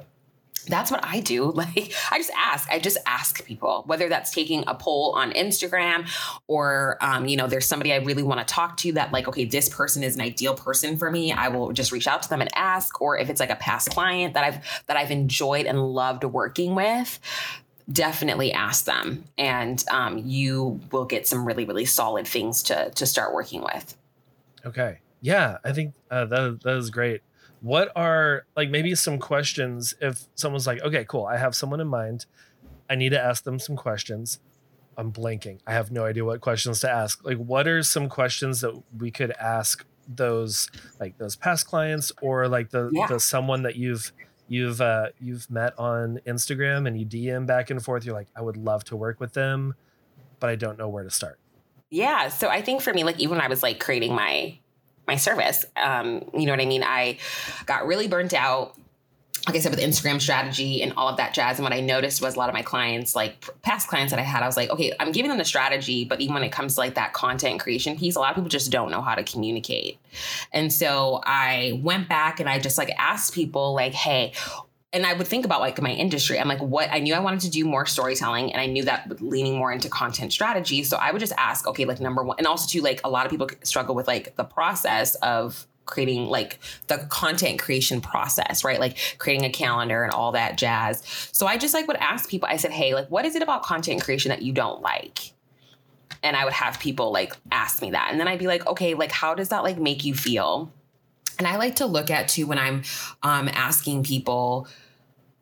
[0.67, 1.51] that's what I do.
[1.61, 2.67] Like, I just ask.
[2.71, 6.09] I just ask people, whether that's taking a poll on Instagram
[6.47, 9.45] or, um, you know, there's somebody I really want to talk to that, like, okay,
[9.45, 11.31] this person is an ideal person for me.
[11.31, 12.99] I will just reach out to them and ask.
[12.99, 16.73] Or if it's like a past client that I've that I've enjoyed and loved working
[16.73, 17.19] with,
[17.91, 23.05] definitely ask them, and um, you will get some really really solid things to to
[23.05, 23.95] start working with.
[24.65, 24.99] Okay.
[25.21, 27.21] Yeah, I think uh, that that is great
[27.61, 31.87] what are like maybe some questions if someone's like okay cool i have someone in
[31.87, 32.25] mind.
[32.91, 34.39] I need to ask them some questions.
[34.97, 35.59] I'm blanking.
[35.65, 37.23] I have no idea what questions to ask.
[37.23, 40.69] Like what are some questions that we could ask those
[40.99, 43.07] like those past clients or like the yeah.
[43.07, 44.11] the someone that you've
[44.49, 48.41] you've uh you've met on instagram and you dm back and forth you're like i
[48.41, 49.73] would love to work with them
[50.39, 51.39] but i don't know where to start.
[51.91, 54.57] Yeah so i think for me like even when i was like creating my
[55.07, 55.65] my service.
[55.75, 56.83] Um, you know what I mean?
[56.83, 57.17] I
[57.65, 58.75] got really burnt out
[59.47, 61.57] like I said, with Instagram strategy and all of that jazz.
[61.57, 64.23] And what I noticed was a lot of my clients, like past clients that I
[64.23, 66.75] had, I was like, okay, I'm giving them the strategy, but even when it comes
[66.75, 69.23] to like that content creation piece, a lot of people just don't know how to
[69.23, 69.97] communicate.
[70.53, 74.33] And so I went back and I just like asked people, like, hey,
[74.93, 76.39] and I would think about like my industry.
[76.39, 79.21] I'm like, what I knew I wanted to do more storytelling, and I knew that
[79.21, 80.83] leaning more into content strategy.
[80.83, 83.25] So I would just ask, okay, like number one, and also too, like a lot
[83.25, 88.79] of people struggle with like the process of creating like the content creation process, right?
[88.79, 91.03] Like creating a calendar and all that jazz.
[91.31, 93.63] So I just like would ask people, I said, hey, like, what is it about
[93.63, 95.33] content creation that you don't like?
[96.23, 98.09] And I would have people like ask me that.
[98.11, 100.71] And then I'd be like, okay, like, how does that like make you feel?
[101.37, 102.83] And I like to look at too when I'm
[103.23, 104.67] um, asking people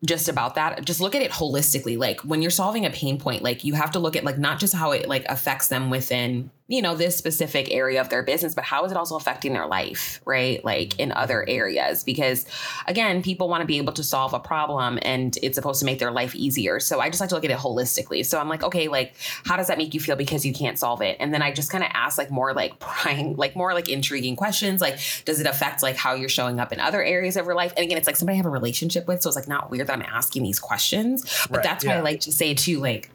[0.06, 1.98] just about that just look at it holistically.
[1.98, 4.60] Like when you're solving a pain point like you have to look at like not
[4.60, 8.56] just how it like affects them within you know this specific area of their business
[8.56, 10.64] but how is it also affecting their life right?
[10.64, 12.04] Like in other areas?
[12.04, 12.46] Because
[12.88, 16.00] again people want to be able to solve a problem and it's supposed to make
[16.00, 16.80] their life easier.
[16.80, 18.26] So i just like to look at it holistically.
[18.26, 21.02] So i'm like okay like how does that make you feel because you can't solve
[21.02, 21.18] it?
[21.20, 24.36] And then i just kind of ask like more like prying like more like intriguing
[24.36, 27.56] questions like does it affect like how you're showing up in other areas of your
[27.56, 27.74] life?
[27.76, 29.88] And again it's like somebody I have a relationship with so it's like not weird
[29.88, 31.96] that i'm asking these questions but right, that's yeah.
[31.96, 33.10] why i like to say too like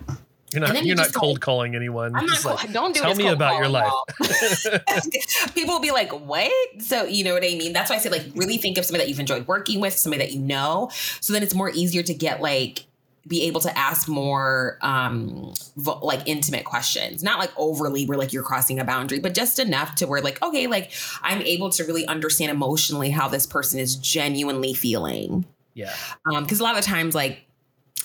[0.55, 2.15] you're not you're not cold calling anyone.
[2.15, 3.93] I'm not like, don't do tell me about your life.
[5.55, 7.73] People will be like, "What?" So you know what I mean.
[7.73, 10.25] That's why I say like really think of somebody that you've enjoyed working with, somebody
[10.25, 10.91] that you know,
[11.21, 12.87] so then it's more easier to get like
[13.27, 18.33] be able to ask more um vo- like intimate questions not like overly where like
[18.33, 21.85] you're crossing a boundary but just enough to where like okay like i'm able to
[21.85, 25.95] really understand emotionally how this person is genuinely feeling yeah
[26.31, 27.44] um because a lot of times like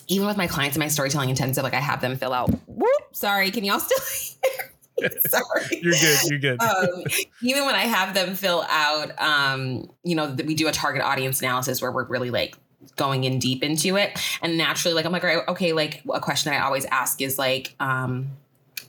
[0.09, 2.89] even with my clients in my storytelling intensive, like I have them fill out, whoop,
[3.13, 3.97] sorry, can y'all still
[4.43, 4.73] hear?
[5.29, 5.79] Sorry.
[5.81, 6.19] You're good.
[6.29, 6.61] You're good.
[6.61, 7.03] Um,
[7.41, 11.39] even when I have them fill out, um, you know, we do a target audience
[11.39, 12.57] analysis where we're really like
[12.97, 14.19] going in deep into it.
[14.41, 17.75] And naturally, like I'm like, okay, like a question that I always ask is like,
[17.79, 18.31] um,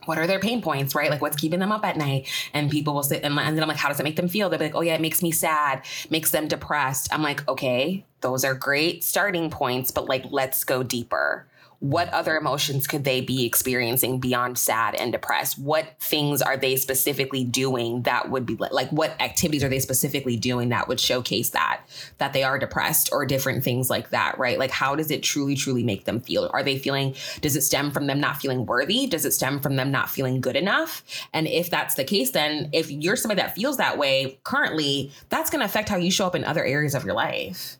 [0.05, 1.09] what are their pain points, right?
[1.09, 2.27] Like what's keeping them up at night?
[2.53, 4.49] And people will say, and then I'm like, how does it make them feel?
[4.49, 7.13] They'll be like, oh yeah, it makes me sad, makes them depressed.
[7.13, 11.47] I'm like, okay, those are great starting points, but like, let's go deeper
[11.81, 15.57] what other emotions could they be experiencing beyond sad and depressed?
[15.57, 20.37] What things are they specifically doing that would be like what activities are they specifically
[20.37, 21.81] doing that would showcase that
[22.19, 24.59] that they are depressed or different things like that, right?
[24.59, 26.51] Like how does it truly truly make them feel?
[26.53, 29.07] Are they feeling does it stem from them not feeling worthy?
[29.07, 31.03] Does it stem from them not feeling good enough?
[31.33, 35.49] And if that's the case then if you're somebody that feels that way currently, that's
[35.49, 37.79] going to affect how you show up in other areas of your life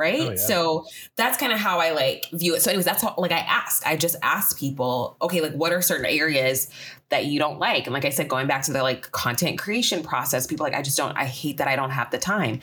[0.00, 0.20] Oh, right?
[0.20, 0.36] Oh, yeah.
[0.36, 0.86] So
[1.16, 2.62] that's kind of how I like view it.
[2.62, 3.86] So, anyways, that's how like I ask.
[3.86, 6.70] I just ask people, okay, like what are certain areas
[7.10, 7.86] that you don't like?
[7.86, 10.82] And like I said, going back to the like content creation process, people like I
[10.82, 11.16] just don't.
[11.16, 12.60] I hate that I don't have the time.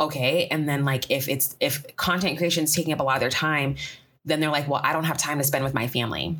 [0.00, 3.20] Okay, and then like if it's if content creation is taking up a lot of
[3.20, 3.76] their time,
[4.24, 6.36] then they're like, well, I don't have time to spend with my family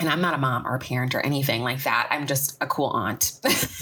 [0.00, 2.08] and I'm not a mom or a parent or anything like that.
[2.10, 3.32] I'm just a cool aunt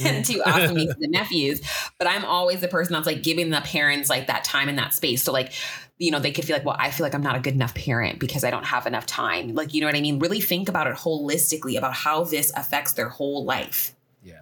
[0.02, 1.60] and two awesome nieces and nephews.
[1.98, 4.94] But I'm always the person that's like giving the parents like that time and that
[4.94, 5.22] space.
[5.22, 5.52] So like,
[5.98, 7.74] you know, they could feel like, well, I feel like I'm not a good enough
[7.74, 9.54] parent because I don't have enough time.
[9.54, 10.18] Like, you know what I mean?
[10.18, 14.40] Really think about it holistically about how this affects their whole life Yeah.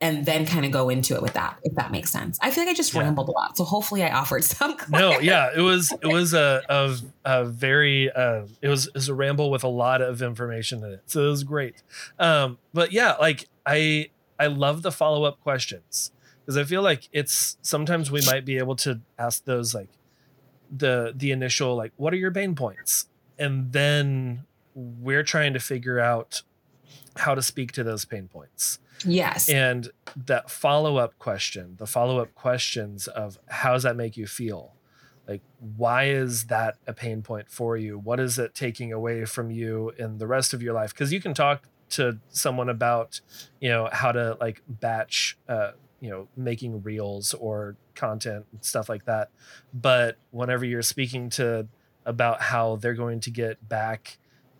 [0.00, 2.64] and then kind of go into it with that if that makes sense i feel
[2.64, 3.00] like i just yeah.
[3.00, 6.62] rambled a lot so hopefully i offered some no yeah it was it was a,
[6.68, 10.82] a, a very uh, it was it was a ramble with a lot of information
[10.84, 11.82] in it so it was great
[12.18, 17.56] um but yeah like i i love the follow-up questions because i feel like it's
[17.62, 19.88] sometimes we might be able to ask those like
[20.74, 23.06] the the initial like what are your pain points
[23.38, 26.42] and then we're trying to figure out
[27.16, 29.48] how to speak to those pain points Yes.
[29.48, 34.26] And that follow up question, the follow up questions of how does that make you
[34.26, 34.74] feel?
[35.28, 37.98] Like, why is that a pain point for you?
[37.98, 40.92] What is it taking away from you in the rest of your life?
[40.92, 43.20] Because you can talk to someone about,
[43.60, 48.88] you know, how to like batch, uh, you know, making reels or content and stuff
[48.88, 49.30] like that.
[49.72, 51.68] But whenever you're speaking to
[52.04, 54.18] about how they're going to get back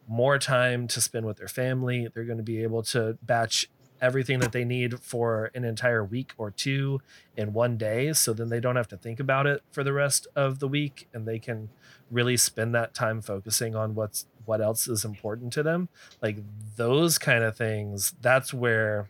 [0.08, 3.68] more time to spend with their family, they're going to be able to batch
[4.00, 7.00] everything that they need for an entire week or two
[7.36, 10.26] in one day so then they don't have to think about it for the rest
[10.36, 11.68] of the week and they can
[12.10, 15.88] really spend that time focusing on what's what else is important to them
[16.22, 16.36] like
[16.76, 19.08] those kind of things that's where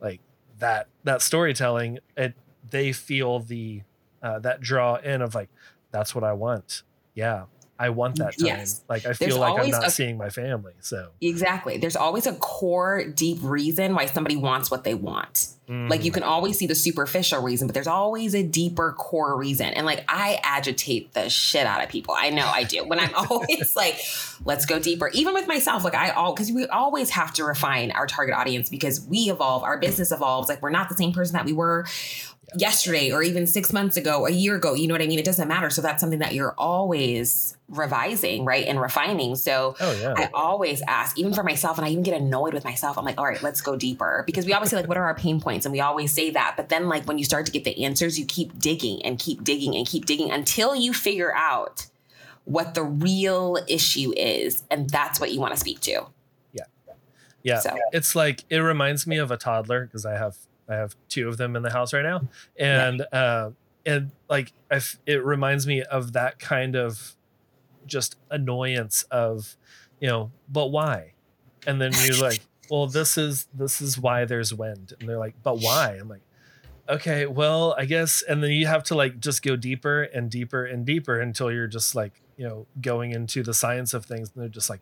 [0.00, 0.20] like
[0.60, 2.34] that that storytelling it
[2.70, 3.82] they feel the
[4.22, 5.48] uh, that draw in of like
[5.90, 6.82] that's what i want.
[7.14, 7.44] Yeah
[7.80, 8.46] I want that time.
[8.46, 8.82] Yes.
[8.90, 10.74] Like I feel There's like I'm not a, seeing my family.
[10.80, 11.78] So exactly.
[11.78, 15.48] There's always a core deep reason why somebody wants what they want.
[15.66, 15.88] Mm.
[15.88, 16.14] Like you mm.
[16.14, 19.68] can always see the superficial reason, but there's always a deeper core reason.
[19.68, 22.14] And like I agitate the shit out of people.
[22.16, 22.84] I know I do.
[22.84, 23.98] When I'm always like,
[24.44, 25.08] let's go deeper.
[25.14, 28.68] Even with myself, like I all because we always have to refine our target audience
[28.68, 30.50] because we evolve, our business evolves.
[30.50, 31.86] Like we're not the same person that we were
[32.56, 34.74] yesterday or even six months ago, a year ago.
[34.74, 35.18] You know what I mean?
[35.18, 35.70] It doesn't matter.
[35.70, 38.66] So that's something that you're always revising, right?
[38.66, 39.36] And refining.
[39.36, 40.14] So oh, yeah.
[40.16, 42.98] I always ask, even for myself, and I even get annoyed with myself.
[42.98, 44.24] I'm like, all right, let's go deeper.
[44.26, 45.66] Because we always say, like, what are our pain points?
[45.66, 46.54] And we always say that.
[46.56, 49.44] But then, like, when you start to get the answers, you keep digging and keep
[49.44, 51.86] digging and keep digging until you figure out
[52.44, 54.64] what the real issue is.
[54.70, 56.06] And that's what you want to speak to.
[56.52, 56.64] Yeah.
[57.44, 57.60] Yeah.
[57.60, 57.76] So.
[57.92, 60.36] It's like, it reminds me of a toddler because I have
[60.70, 62.28] I have two of them in the house right now,
[62.58, 63.18] and yeah.
[63.18, 63.50] uh,
[63.86, 67.16] and like if it reminds me of that kind of
[67.86, 69.56] just annoyance of,
[70.00, 71.12] you know, but why?
[71.66, 75.34] And then you're like, well, this is this is why there's wind, and they're like,
[75.42, 75.96] but why?
[76.00, 76.22] I'm like,
[76.88, 80.64] okay, well, I guess, and then you have to like just go deeper and deeper
[80.64, 84.42] and deeper until you're just like, you know, going into the science of things, and
[84.42, 84.80] they're just like,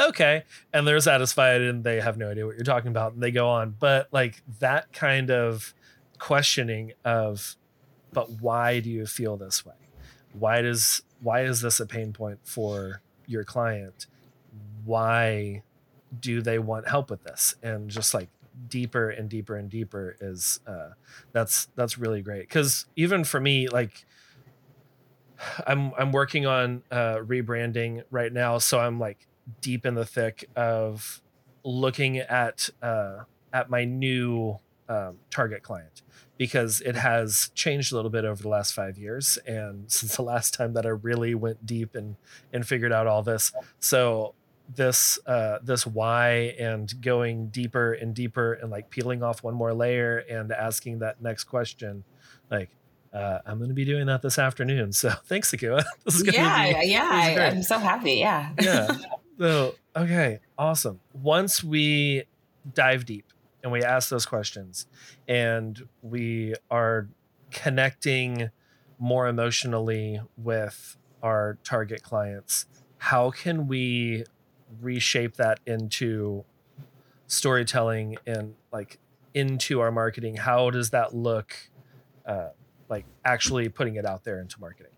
[0.00, 0.44] okay.
[0.72, 3.12] And they're satisfied and they have no idea what you're talking about.
[3.12, 3.74] And they go on.
[3.78, 5.74] But like that kind of
[6.18, 7.56] questioning of
[8.12, 9.74] but why do you feel this way?
[10.32, 14.06] Why does why is this a pain point for your client?
[14.84, 15.62] Why
[16.18, 17.54] do they want help with this?
[17.62, 18.28] And just like
[18.68, 20.90] deeper and deeper and deeper is uh
[21.32, 22.48] that's that's really great.
[22.48, 24.04] Because even for me like
[25.66, 28.58] i'm i'm working on uh rebranding right now.
[28.58, 29.26] So i'm like
[29.60, 31.22] deep in the thick of
[31.64, 33.20] looking at uh,
[33.52, 34.58] at my new
[34.88, 36.02] um, target client
[36.36, 40.22] because it has changed a little bit over the last five years and since the
[40.22, 42.16] last time that I really went deep and
[42.52, 43.52] and figured out all this.
[43.78, 44.34] So
[44.74, 49.74] this uh, this why and going deeper and deeper and like peeling off one more
[49.74, 52.04] layer and asking that next question,
[52.50, 52.70] like
[53.12, 54.92] uh, I'm going to be doing that this afternoon.
[54.92, 55.84] So thanks, Akua.
[56.04, 57.08] This is yeah, be, yeah.
[57.10, 58.14] I, am so happy.
[58.14, 58.52] Yeah.
[58.60, 58.96] yeah.
[59.40, 61.00] So, okay, awesome.
[61.14, 62.24] Once we
[62.74, 63.24] dive deep
[63.62, 64.86] and we ask those questions
[65.26, 67.08] and we are
[67.50, 68.50] connecting
[68.98, 72.66] more emotionally with our target clients,
[72.98, 74.24] how can we
[74.78, 76.44] reshape that into
[77.26, 78.98] storytelling and like
[79.32, 80.36] into our marketing?
[80.36, 81.56] How does that look?
[82.26, 82.50] Uh,
[82.90, 84.92] like actually putting it out there into marketing?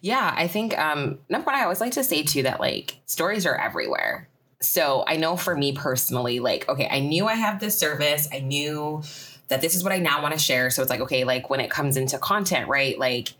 [0.00, 3.46] Yeah, I think um, number one, I always like to say too that like stories
[3.46, 4.28] are everywhere.
[4.60, 8.28] So I know for me personally, like, okay, I knew I have this service.
[8.32, 9.02] I knew
[9.48, 10.70] that this is what I now want to share.
[10.70, 12.98] So it's like, okay, like when it comes into content, right?
[12.98, 13.30] Like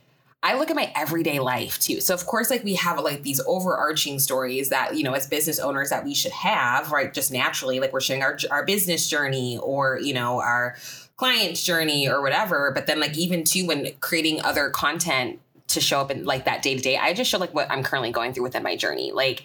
[0.42, 2.00] I look at my everyday life too.
[2.00, 5.59] So of course, like we have like these overarching stories that, you know, as business
[5.59, 7.12] owners that we should have, right?
[7.12, 10.76] Just naturally, like we're sharing our, our business journey or, you know, our
[11.16, 12.72] client's journey or whatever.
[12.74, 15.38] But then like even too when creating other content
[15.70, 17.83] to show up in like that day to day, I just show like what I'm
[17.83, 19.12] currently going through within my journey.
[19.12, 19.44] Like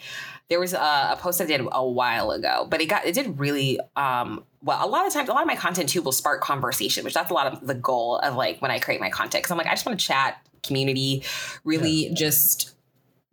[0.50, 3.40] there was a, a, post I did a while ago, but it got it did
[3.40, 4.86] really um well.
[4.86, 7.32] A lot of times, a lot of my content too will spark conversation, which that's
[7.32, 9.44] a lot of the goal of like when I create my content.
[9.44, 11.24] Because I'm like, I just want to chat, community,
[11.64, 12.14] really yeah.
[12.14, 12.76] just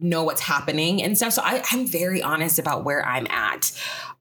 [0.01, 1.33] know what's happening and stuff.
[1.33, 3.73] So I, I'm very honest about where I'm at.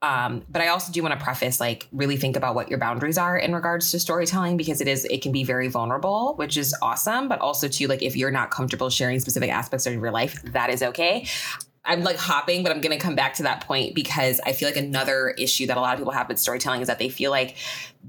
[0.02, 3.18] Um, but I also do want to preface, like, really think about what your boundaries
[3.18, 6.76] are in regards to storytelling because it is, it can be very vulnerable, which is
[6.82, 7.28] awesome.
[7.28, 10.72] But also, too, like, if you're not comfortable sharing specific aspects of your life, that
[10.72, 11.28] is okay.
[11.84, 14.68] I'm like hopping, but I'm going to come back to that point because I feel
[14.68, 17.32] like another issue that a lot of people have with storytelling is that they feel
[17.32, 17.56] like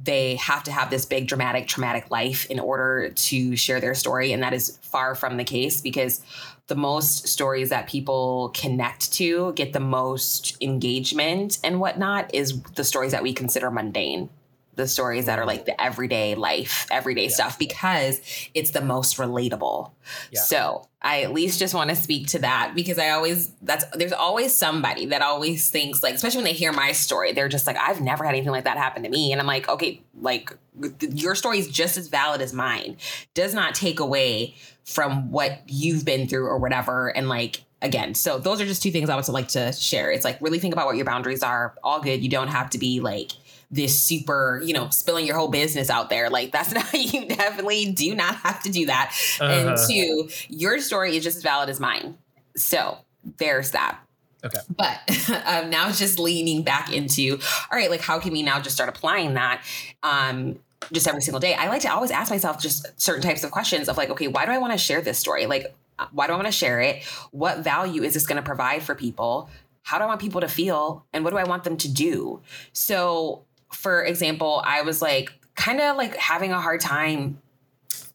[0.04, 4.32] they have to have this big, dramatic, traumatic life in order to share their story.
[4.32, 6.22] And that is far from the case because
[6.68, 12.84] the most stories that people connect to, get the most engagement and whatnot, is the
[12.84, 14.30] stories that we consider mundane.
[14.74, 17.30] The stories that are like the everyday life, everyday yeah.
[17.30, 18.20] stuff, because
[18.54, 19.90] it's the most relatable.
[20.30, 20.40] Yeah.
[20.40, 24.12] So I at least just want to speak to that because I always that's there's
[24.12, 27.76] always somebody that always thinks like especially when they hear my story they're just like
[27.76, 30.56] I've never had anything like that happen to me and I'm like okay like
[31.00, 32.96] your story is just as valid as mine
[33.34, 38.38] does not take away from what you've been through or whatever and like again so
[38.38, 40.86] those are just two things I would like to share it's like really think about
[40.86, 43.32] what your boundaries are all good you don't have to be like
[43.72, 46.28] this super, you know, spilling your whole business out there.
[46.30, 49.16] Like that's not you definitely do not have to do that.
[49.40, 49.50] Uh-huh.
[49.50, 52.18] And two, your story is just as valid as mine.
[52.54, 52.98] So
[53.38, 53.98] there's that.
[54.44, 54.58] Okay.
[54.76, 54.98] But
[55.46, 57.38] um, now just leaning back into,
[57.70, 59.62] all right, like how can we now just start applying that?
[60.02, 60.58] Um,
[60.92, 61.54] just every single day.
[61.54, 64.46] I like to always ask myself just certain types of questions of like, okay, why
[64.46, 65.46] do I want to share this story?
[65.46, 67.02] Like, uh, why do I want to share it?
[67.30, 69.50] What value is this going to provide for people?
[69.82, 71.04] How do I want people to feel?
[71.12, 72.40] And what do I want them to do?
[72.72, 77.41] So for example, I was like kind of like having a hard time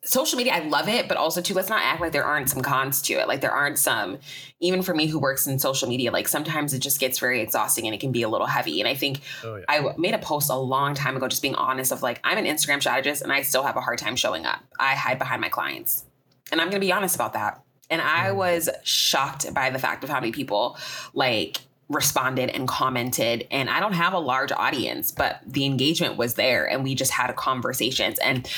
[0.07, 2.61] social media, I love it, but also too, let's not act like there aren't some
[2.61, 3.27] cons to it.
[3.27, 4.17] Like there aren't some,
[4.59, 7.85] even for me who works in social media, like sometimes it just gets very exhausting
[7.85, 8.79] and it can be a little heavy.
[8.79, 9.65] And I think oh, yeah.
[9.67, 12.45] I made a post a long time ago, just being honest of like, I'm an
[12.45, 14.63] Instagram strategist and I still have a hard time showing up.
[14.79, 16.05] I hide behind my clients.
[16.51, 17.61] And I'm going to be honest about that.
[17.89, 18.35] And I mm.
[18.35, 20.77] was shocked by the fact of how many people
[21.13, 26.33] like responded and commented and i don't have a large audience but the engagement was
[26.33, 28.49] there and we just had conversations and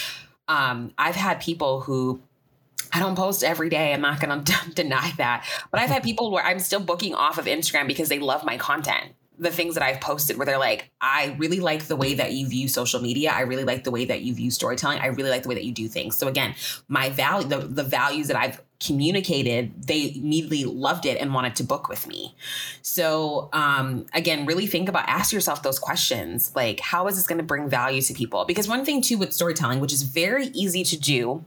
[0.49, 2.21] um, i've had people who
[2.91, 3.93] I don't post every day.
[3.93, 5.45] I'm not going to deny that.
[5.71, 8.57] But I've had people where I'm still booking off of Instagram because they love my
[8.57, 9.13] content.
[9.39, 12.47] The things that I've posted where they're like, I really like the way that you
[12.47, 13.32] view social media.
[13.32, 14.99] I really like the way that you view storytelling.
[14.99, 16.17] I really like the way that you do things.
[16.17, 16.56] So again,
[16.88, 21.63] my value, the, the values that I've communicated, they immediately loved it and wanted to
[21.63, 22.36] book with me.
[22.82, 27.39] So, um, again, really think about, ask yourself those questions like, how is this going
[27.39, 28.45] to bring value to people?
[28.45, 31.43] Because one thing, too, with storytelling, which is very easy to do,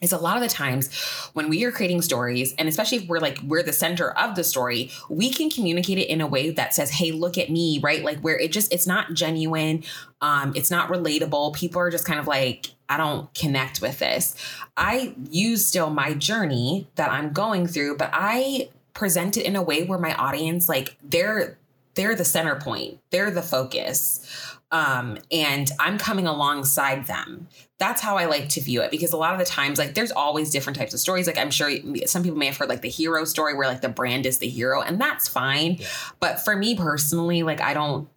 [0.00, 0.94] is a lot of the times
[1.32, 4.44] when we are creating stories and especially if we're like we're the center of the
[4.44, 8.04] story we can communicate it in a way that says hey look at me right?
[8.04, 9.84] Like where it just it's not genuine
[10.20, 11.54] um it's not relatable.
[11.54, 14.34] People are just kind of like i don't connect with this.
[14.76, 19.62] I use still my journey that i'm going through but i present it in a
[19.62, 21.58] way where my audience like they're
[21.94, 27.48] they're the center point they're the focus um, and I'm coming alongside them.
[27.78, 30.10] That's how I like to view it because a lot of the times, like, there's
[30.10, 31.26] always different types of stories.
[31.26, 31.70] Like, I'm sure
[32.06, 34.48] some people may have heard like the hero story where like the brand is the
[34.48, 35.76] hero, and that's fine.
[35.78, 35.86] Yeah.
[36.18, 38.08] But for me personally, like, I don't.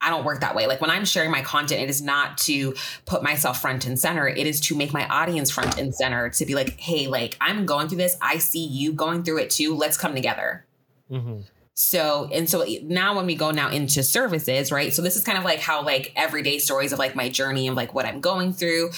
[0.00, 0.68] I don't work that way.
[0.68, 4.28] Like when I'm sharing my content, it is not to put myself front and center.
[4.28, 7.66] It is to make my audience front and center to be like, hey, like I'm
[7.66, 8.16] going through this.
[8.22, 9.74] I see you going through it too.
[9.74, 10.64] Let's come together.
[11.10, 11.40] Mm-hmm.
[11.80, 14.92] So, and so now when we go now into services, right?
[14.92, 17.76] So this is kind of like how like everyday stories of like my journey and
[17.76, 18.90] like what I'm going through.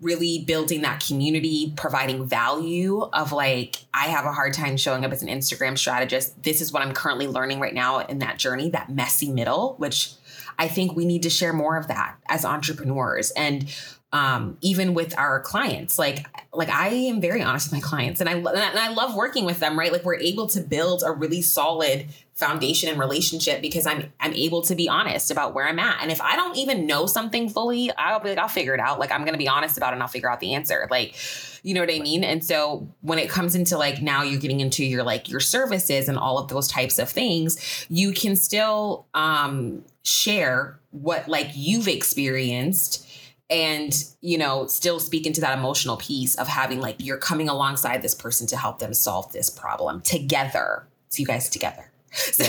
[0.00, 5.12] really building that community, providing value of like, I have a hard time showing up
[5.12, 6.42] as an Instagram strategist.
[6.42, 10.12] This is what I'm currently learning right now in that journey, that messy middle, which
[10.58, 13.30] I think we need to share more of that as entrepreneurs.
[13.32, 13.72] And
[14.14, 18.30] um, even with our clients, like like I am very honest with my clients, and
[18.30, 19.76] I and I love working with them.
[19.76, 24.32] Right, like we're able to build a really solid foundation and relationship because I'm I'm
[24.34, 25.98] able to be honest about where I'm at.
[26.00, 29.00] And if I don't even know something fully, I'll be like, I'll figure it out.
[29.00, 30.86] Like I'm gonna be honest about it and I'll figure out the answer.
[30.92, 31.16] Like,
[31.64, 32.22] you know what I mean?
[32.22, 36.08] And so when it comes into like now you're getting into your like your services
[36.08, 41.88] and all of those types of things, you can still um share what like you've
[41.88, 43.04] experienced
[43.50, 48.02] and you know still speak into that emotional piece of having like you're coming alongside
[48.02, 50.86] this person to help them solve this problem together.
[51.08, 51.90] So you guys together.
[52.14, 52.44] So,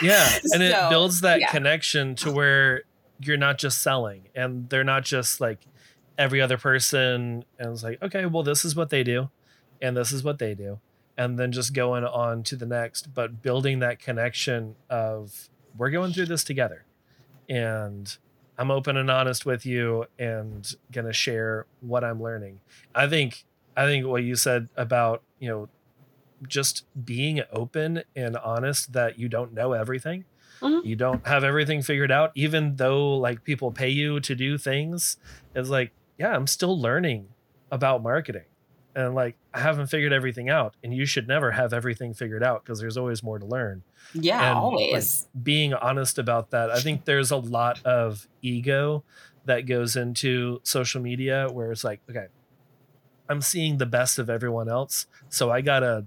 [0.00, 0.38] yeah.
[0.52, 1.50] And it builds that yeah.
[1.50, 2.84] connection to where
[3.20, 5.66] you're not just selling and they're not just like
[6.16, 9.28] every other person and it's like okay well this is what they do
[9.80, 10.78] and this is what they do
[11.16, 16.12] and then just going on to the next but building that connection of we're going
[16.12, 16.84] through this together
[17.48, 18.18] and
[18.58, 22.60] I'm open and honest with you and gonna share what I'm learning.
[22.94, 23.44] I think
[23.76, 25.68] I think what you said about, you know,
[26.46, 30.24] just being open and honest that you don't know everything.
[30.60, 30.86] Mm-hmm.
[30.86, 35.16] You don't have everything figured out, even though like people pay you to do things.
[35.54, 37.28] It's like, yeah, I'm still learning
[37.70, 38.46] about marketing.
[38.98, 40.74] And like I haven't figured everything out.
[40.82, 43.84] And you should never have everything figured out because there's always more to learn.
[44.12, 45.28] Yeah, and, always.
[45.32, 46.68] Like, being honest about that.
[46.72, 49.04] I think there's a lot of ego
[49.44, 52.26] that goes into social media where it's like, okay,
[53.28, 55.06] I'm seeing the best of everyone else.
[55.28, 56.04] So I gotta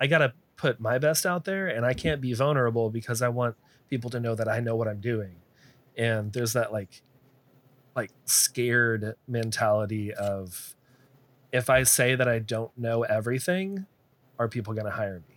[0.00, 3.54] I gotta put my best out there and I can't be vulnerable because I want
[3.88, 5.36] people to know that I know what I'm doing.
[5.96, 7.02] And there's that like
[7.94, 10.74] like scared mentality of
[11.52, 13.86] if I say that I don't know everything,
[14.38, 15.32] are people gonna hire me?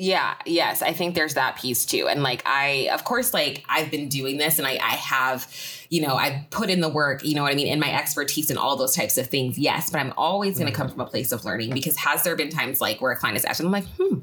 [0.00, 2.06] Yeah, yes, I think there's that piece too.
[2.08, 5.52] And like I of course like I've been doing this and I I have,
[5.90, 8.48] you know, I've put in the work, you know what I mean, in my expertise
[8.48, 9.58] and all those types of things.
[9.58, 12.36] Yes, but I'm always going to come from a place of learning because has there
[12.36, 14.20] been times like where a client is asking I'm like, "Hmm,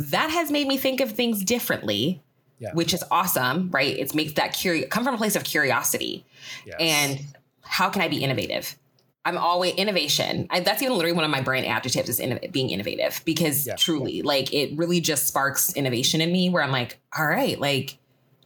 [0.00, 2.20] that has made me think of things differently."
[2.58, 2.74] Yeah.
[2.74, 3.96] Which is awesome, right?
[3.96, 6.26] It makes that curious come from a place of curiosity.
[6.66, 6.76] Yes.
[6.78, 7.20] And
[7.62, 8.76] how can I be innovative?
[9.24, 10.46] I'm always innovation.
[10.50, 13.76] I, that's even literally one of my brand adjectives is being innovative because yeah.
[13.76, 17.98] truly, like it really just sparks innovation in me where I'm like, all right, like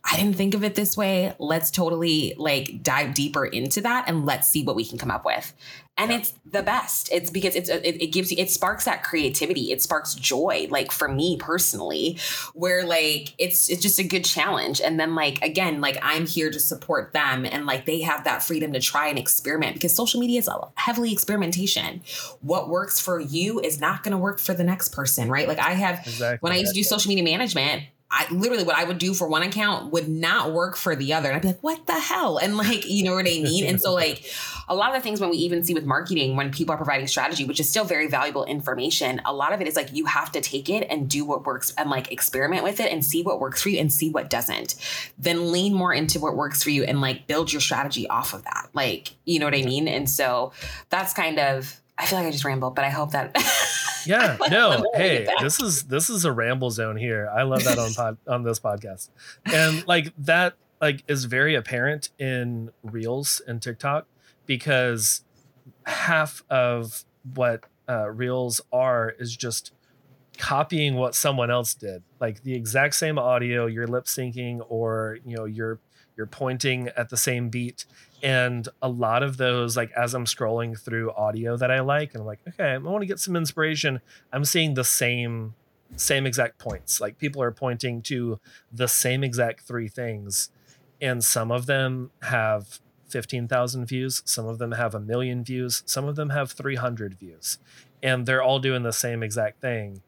[0.04, 1.34] I didn't think of it this way.
[1.38, 5.24] Let's totally like dive deeper into that and let's see what we can come up
[5.24, 5.54] with
[5.96, 6.18] and yeah.
[6.18, 9.80] it's the best it's because it's it, it, gives you it sparks that creativity it
[9.80, 12.18] sparks joy like for me personally
[12.52, 16.50] where like it's it's just a good challenge and then like again like i'm here
[16.50, 20.20] to support them and like they have that freedom to try and experiment because social
[20.20, 22.02] media is heavily experimentation
[22.40, 25.58] what works for you is not going to work for the next person right like
[25.58, 26.38] i have exactly.
[26.40, 29.26] when i used to do social media management I literally what I would do for
[29.26, 31.28] one account would not work for the other.
[31.28, 32.36] And I'd be like, what the hell?
[32.38, 33.66] And like, you know what I mean?
[33.66, 34.24] and so like
[34.68, 37.06] a lot of the things when we even see with marketing, when people are providing
[37.06, 40.32] strategy, which is still very valuable information, a lot of it is like you have
[40.32, 43.40] to take it and do what works and like experiment with it and see what
[43.40, 44.74] works for you and see what doesn't.
[45.18, 48.44] Then lean more into what works for you and like build your strategy off of
[48.44, 48.68] that.
[48.72, 49.88] Like, you know what I mean?
[49.88, 50.52] And so
[50.90, 53.36] that's kind of I feel like I just rambled, but I hope that
[54.06, 57.92] yeah no hey this is this is a ramble zone here i love that on
[57.94, 59.08] pod, on this podcast
[59.46, 64.06] and like that like is very apparent in reels and tiktok
[64.46, 65.22] because
[65.86, 69.72] half of what uh, reels are is just
[70.38, 72.02] copying what someone else did.
[72.20, 75.78] Like the exact same audio you're lip syncing or you know you're
[76.16, 77.86] you're pointing at the same beat.
[78.22, 82.22] And a lot of those like as i'm scrolling through audio that i like and
[82.22, 84.00] i'm like okay i want to get some inspiration
[84.32, 85.54] i'm seeing the same
[85.96, 87.00] same exact points.
[87.00, 88.40] Like people are pointing to
[88.72, 90.50] the same exact three things.
[91.00, 92.80] And some of them have
[93.14, 97.58] 15,000 views some of them have a million views some of them have 300 views
[98.02, 100.02] and they're all doing the same exact thing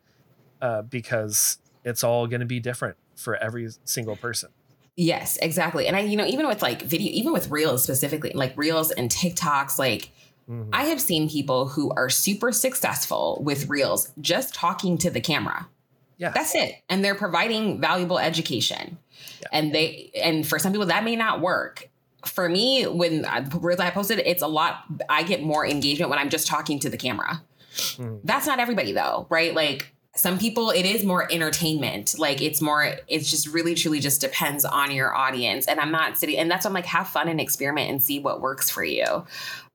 [0.60, 4.50] uh, because it's all going to be different for every single person
[4.96, 5.86] Yes, exactly.
[5.86, 9.10] And I, you know, even with like video, even with reels specifically, like reels and
[9.10, 10.10] TikToks, like
[10.48, 10.70] mm-hmm.
[10.72, 15.68] I have seen people who are super successful with reels just talking to the camera.
[16.16, 16.30] Yeah.
[16.30, 16.76] That's it.
[16.88, 18.96] And they're providing valuable education.
[19.42, 19.48] Yeah.
[19.52, 21.90] And they, and for some people that may not work.
[22.26, 26.28] For me, when I, I posted, it's a lot, I get more engagement when I'm
[26.28, 27.42] just talking to the camera.
[27.74, 28.18] Mm-hmm.
[28.24, 29.54] That's not everybody though, right?
[29.54, 34.20] Like some people it is more entertainment like it's more it's just really truly just
[34.20, 37.28] depends on your audience and i'm not sitting and that's why i'm like have fun
[37.28, 39.24] and experiment and see what works for you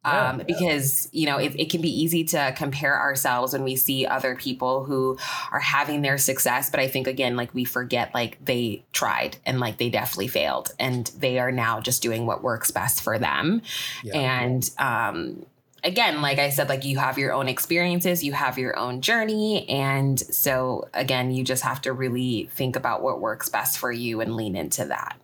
[0.04, 0.44] um, yeah.
[0.46, 4.36] because you know it, it can be easy to compare ourselves when we see other
[4.36, 5.18] people who
[5.52, 9.60] are having their success but i think again like we forget like they tried and
[9.60, 13.62] like they definitely failed and they are now just doing what works best for them
[14.04, 14.18] Yeah.
[14.18, 15.46] and um
[15.84, 19.68] again like i said like you have your own experiences you have your own journey
[19.70, 24.22] and so again you just have to really think about what works best for you
[24.22, 25.18] and lean into that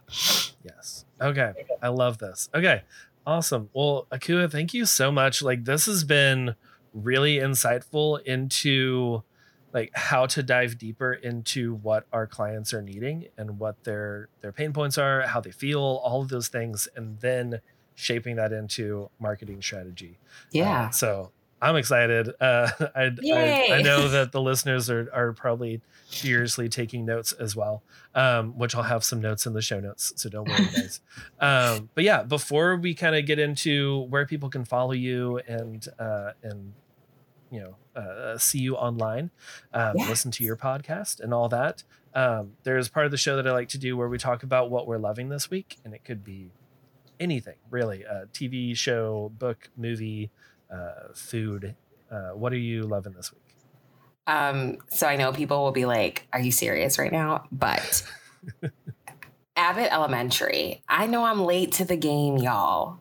[0.63, 1.05] Yes.
[1.21, 1.53] Okay.
[1.81, 2.49] I love this.
[2.53, 2.81] Okay.
[3.27, 3.69] Awesome.
[3.73, 5.41] Well, Akua, thank you so much.
[5.41, 6.55] Like this has been
[6.93, 9.21] really insightful into
[9.73, 14.53] like how to dive deeper into what our clients are needing and what their their
[14.53, 17.59] pain points are, how they feel, all of those things and then
[17.95, 20.19] shaping that into marketing strategy.
[20.53, 22.29] yeah Uh, so I'm excited.
[22.39, 27.55] Uh, I, I, I know that the listeners are, are probably furiously taking notes as
[27.55, 27.83] well,
[28.15, 30.13] um, which I'll have some notes in the show notes.
[30.15, 31.01] So don't worry, guys.
[31.39, 35.85] um, but yeah, before we kind of get into where people can follow you and
[35.99, 36.73] uh, and
[37.49, 39.31] you know uh, see you online,
[39.73, 40.09] um, Yes.
[40.09, 41.83] listen to your podcast and all that.
[42.13, 44.69] Um, there's part of the show that I like to do where we talk about
[44.69, 46.51] what we're loving this week, and it could be
[47.19, 50.29] anything really a TV show, book, movie,
[50.71, 51.75] uh, food.
[52.11, 53.41] Uh, what are you loving this week?
[54.27, 57.45] Um, so I know people will be like, Are you serious right now?
[57.51, 58.03] But
[59.55, 62.99] Abbott Elementary, I know I'm late to the game, y'all.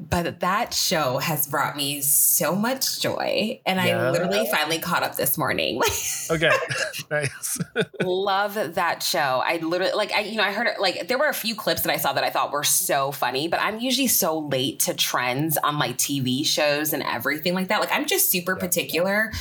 [0.00, 3.60] But that show has brought me so much joy.
[3.66, 4.08] And Yeah.
[4.08, 5.80] I literally finally caught up this morning.
[6.30, 6.50] Okay,
[7.10, 7.58] nice.
[8.02, 9.42] Love that show.
[9.44, 11.82] I literally like I you know I heard it like there were a few clips
[11.82, 14.94] that I saw that I thought were so funny, but I'm usually so late to
[14.94, 17.80] trends on like TV shows and everything like that.
[17.80, 18.58] Like I'm just super Yeah.
[18.66, 19.32] particular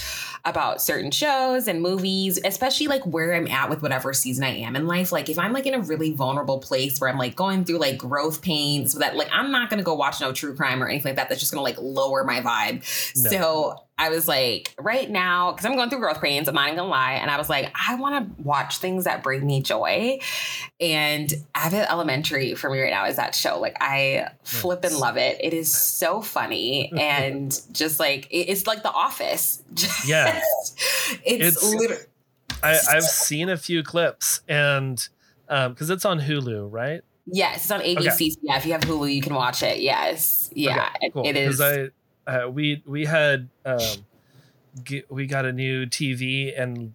[0.45, 4.75] about certain shows and movies, especially like where I'm at with whatever season I am
[4.75, 5.11] in life.
[5.11, 7.97] Like if I'm like in a really vulnerable place where I'm like going through like
[7.97, 11.11] growth pains, so that like I'm not gonna go watch no true crime or anything
[11.11, 11.29] like that.
[11.29, 12.83] That's just gonna like lower my vibe.
[13.23, 13.29] No.
[13.29, 16.85] So I was like, right now, because I'm going through growth pains, I'm not gonna
[16.85, 17.13] lie.
[17.13, 20.19] And I was like, I want to watch things that bring me joy.
[20.79, 23.59] And Abbott Elementary for me right now is that show.
[23.59, 25.37] Like, I flip and love it.
[25.41, 29.63] It is so funny and just like it's like The Office.
[30.05, 30.41] Yeah.
[31.23, 32.03] it's, It's- literally
[32.61, 35.05] I, I've seen a few clips and
[35.49, 37.01] um, because it's on Hulu, right?
[37.25, 38.35] yes, it's on ABC.
[38.41, 39.79] Yeah, if you have Hulu, you can watch it.
[39.79, 41.25] Yes, yeah, Okay, cool.
[41.25, 41.59] it is.
[41.61, 41.89] I
[42.27, 43.79] uh, we we had um,
[44.83, 46.93] g- we got a new TV and.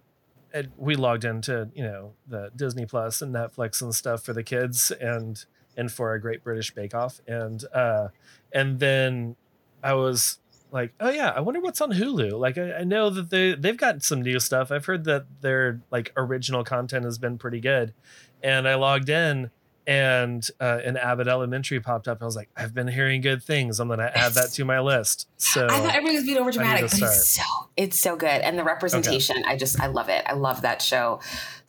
[0.51, 4.41] And we logged into you know the Disney Plus and Netflix and stuff for the
[4.41, 5.45] kids and
[5.77, 7.21] and for a Great British Bake Off.
[7.27, 8.07] And uh
[8.51, 9.35] and then
[9.83, 10.39] I was
[10.71, 12.31] like oh yeah I wonder what's on Hulu.
[12.39, 14.71] Like I, I know that they they've got some new stuff.
[14.71, 17.93] I've heard that their like original content has been pretty good.
[18.41, 19.51] And I logged in
[19.89, 23.79] and uh, an Abbott Elementary popped up I was like I've been hearing good things.
[23.79, 25.27] I'm gonna add that to my list.
[25.37, 27.43] So I thought everybody was being over dramatic, but it's so
[27.75, 29.43] it's so good, and the representation.
[29.47, 30.23] I just I love it.
[30.27, 31.21] I love that show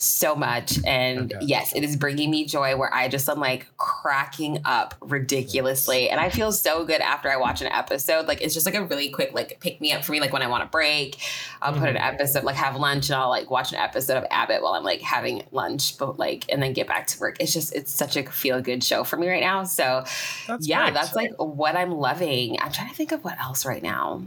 [0.03, 1.44] so much, and Okay.
[1.46, 2.74] yes, it is bringing me joy.
[2.76, 7.36] Where I just am like cracking up ridiculously, and I feel so good after I
[7.36, 8.26] watch an episode.
[8.26, 10.20] Like it's just like a really quick like pick me up for me.
[10.20, 11.18] Like when I want a break,
[11.61, 12.12] I'll put an Mhm.
[12.14, 15.03] episode like have lunch, and I'll like watch an episode of Abbott while I'm like
[15.03, 17.36] having lunch, but like and then get back to work.
[17.38, 19.64] It's just it's such a feel good show for me right now.
[19.64, 20.05] So
[20.46, 20.94] that's yeah, great.
[20.94, 22.57] that's like what I'm loving.
[22.61, 24.22] I'm trying to think of what else right now.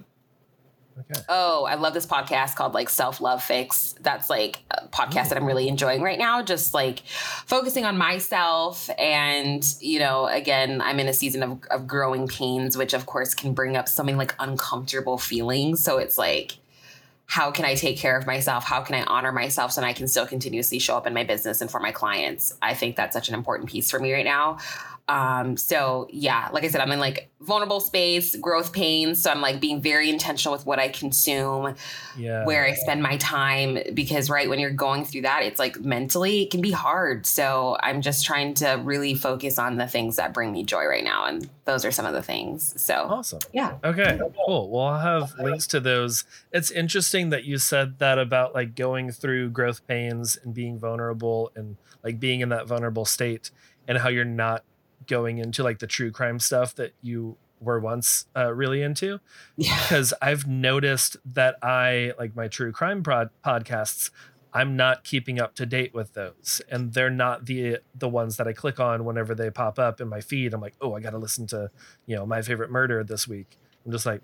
[0.99, 3.95] Okay Oh, I love this podcast called like Self Love Fix.
[4.01, 5.69] That's like a podcast that I'm really oh.
[5.69, 6.41] enjoying right now.
[6.41, 6.99] Just like
[7.45, 8.89] focusing on myself.
[8.97, 13.33] And, you know, again, I'm in a season of, of growing pains, which of course
[13.33, 15.83] can bring up something like uncomfortable feelings.
[15.83, 16.57] So it's like,
[17.25, 18.63] how can I take care of myself?
[18.63, 21.61] How can I honor myself so I can still continuously show up in my business
[21.61, 22.55] and for my clients?
[22.61, 24.59] I think that's such an important piece for me right now.
[25.09, 29.21] Um, so yeah, like I said, I'm in like vulnerable space, growth pains.
[29.21, 31.75] So I'm like being very intentional with what I consume,
[32.17, 35.79] yeah where I spend my time, because right when you're going through that, it's like
[35.81, 37.25] mentally it can be hard.
[37.25, 41.03] So I'm just trying to really focus on the things that bring me joy right
[41.03, 41.25] now.
[41.25, 42.81] And those are some of the things.
[42.81, 43.75] So awesome yeah.
[43.83, 44.69] Okay, cool.
[44.69, 46.23] Well, I'll have links to those.
[46.51, 51.51] It's interesting that you said that about like going through growth pains and being vulnerable
[51.55, 53.51] and like being in that vulnerable state
[53.87, 54.63] and how you're not
[55.07, 59.19] going into like the true crime stuff that you were once uh, really into
[59.55, 59.79] Yeah.
[59.81, 64.11] because I've noticed that I like my true crime prod- podcasts.
[64.55, 68.47] I'm not keeping up to date with those, and they're not the the ones that
[68.47, 70.53] I click on whenever they pop up in my feed.
[70.53, 71.71] I'm like, oh, I got to listen to,
[72.05, 73.57] you know, my favorite murder this week.
[73.83, 74.21] I'm just like,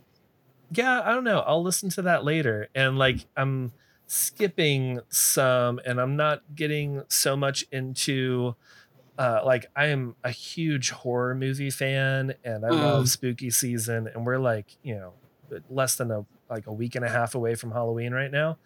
[0.72, 1.40] yeah, I don't know.
[1.40, 3.72] I'll listen to that later, and like I'm
[4.06, 8.56] skipping some and I'm not getting so much into
[9.20, 12.82] uh, like I am a huge horror movie fan and I Mm.
[12.82, 15.14] love spooky season and we're like, you know,
[15.70, 18.58] less than a like a week and a half away from Halloween right now.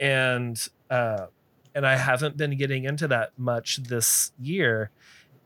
[0.00, 1.26] And uh
[1.74, 4.90] and I haven't been getting into that much this year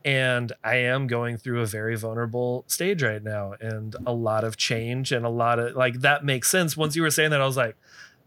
[0.03, 4.57] and I am going through a very vulnerable stage right now and a lot of
[4.57, 6.75] change and a lot of like that makes sense.
[6.75, 7.75] Once you were saying that I was like,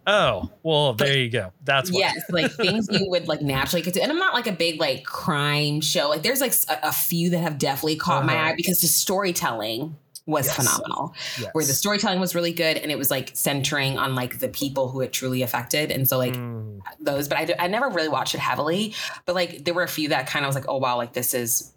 [0.09, 1.53] "Oh, well, there you go.
[1.65, 4.03] That's why." yes, like things you would like naturally get to.
[4.03, 6.09] And I'm not like a big like crime show.
[6.09, 8.45] Like there's like a, a few that have definitely caught my Uh-huh.
[8.51, 9.97] eye because the storytelling
[10.27, 10.57] was Yes.
[10.57, 11.15] phenomenal.
[11.41, 11.51] Yes.
[11.55, 14.89] Where the storytelling was really good and it was like centering on like the people
[14.89, 15.91] who it truly affected.
[15.91, 18.95] And so like Mm, those, but I, I never really watched it heavily.
[19.25, 21.33] But like there were a few that kind of was like, oh wow, like this
[21.35, 21.73] is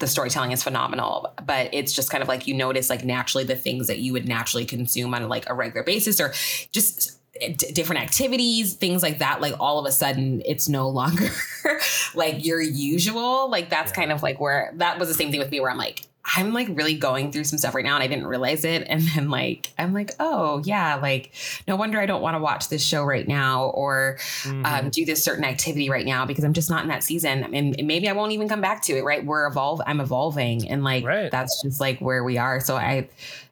[0.00, 1.32] the storytelling is phenomenal.
[1.44, 4.26] But it's just kind of like you notice like naturally the things that you would
[4.28, 6.32] naturally consume on like a regular basis or
[6.72, 7.17] just
[7.56, 9.40] d- different activities, things like that.
[9.40, 11.28] Like all of a sudden it's no longer
[12.14, 13.50] like your usual.
[13.50, 13.96] Like that's Yeah.
[13.96, 16.02] kind of like where that was the same thing with me where I'm like,
[16.36, 18.84] I'm like really going through some stuff right now and I didn't realize it.
[18.86, 21.32] And then like, I'm like, oh yeah, like
[21.66, 24.66] no wonder I don't want to watch this show right now or mhm.
[24.66, 27.44] um, do this certain activity right now because I'm just not in that season.
[27.54, 29.24] And, and maybe I won't even come back to it, right?
[29.24, 31.30] We're evolve I'm evolving and like Right.
[31.30, 32.60] that's just like where we are.
[32.60, 33.08] So I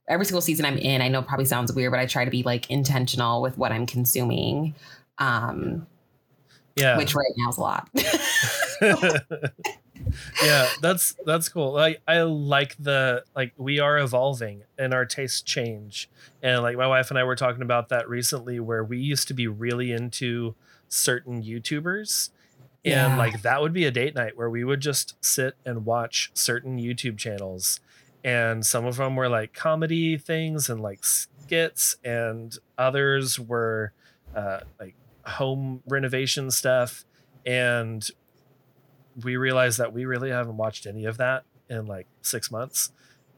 [0.09, 2.31] every single season I'm in, I know it probably sounds weird, but I try to
[2.31, 4.75] be like intentional with what I'm consuming.
[5.19, 5.87] Um,
[6.77, 6.99] yeah.
[6.99, 7.89] which right now is a lot.
[10.45, 11.73] yeah, that's that's cool.
[11.73, 16.09] Like I like the like we are evolving and our tastes change.
[16.43, 19.35] And like my wife and I were talking about that recently where we used to
[19.35, 20.55] be really into
[20.89, 22.31] certain YouTubers.
[22.85, 23.17] And Yeah.
[23.17, 26.79] like that would be a date night where we would just sit and watch certain
[26.79, 27.81] YouTube channels.
[28.27, 33.93] And some of them were like comedy things and like skits, and others were
[34.35, 37.05] uh, like home renovation stuff.
[37.47, 38.07] And
[39.23, 42.91] we realized that we really haven't watched any of that in like six months.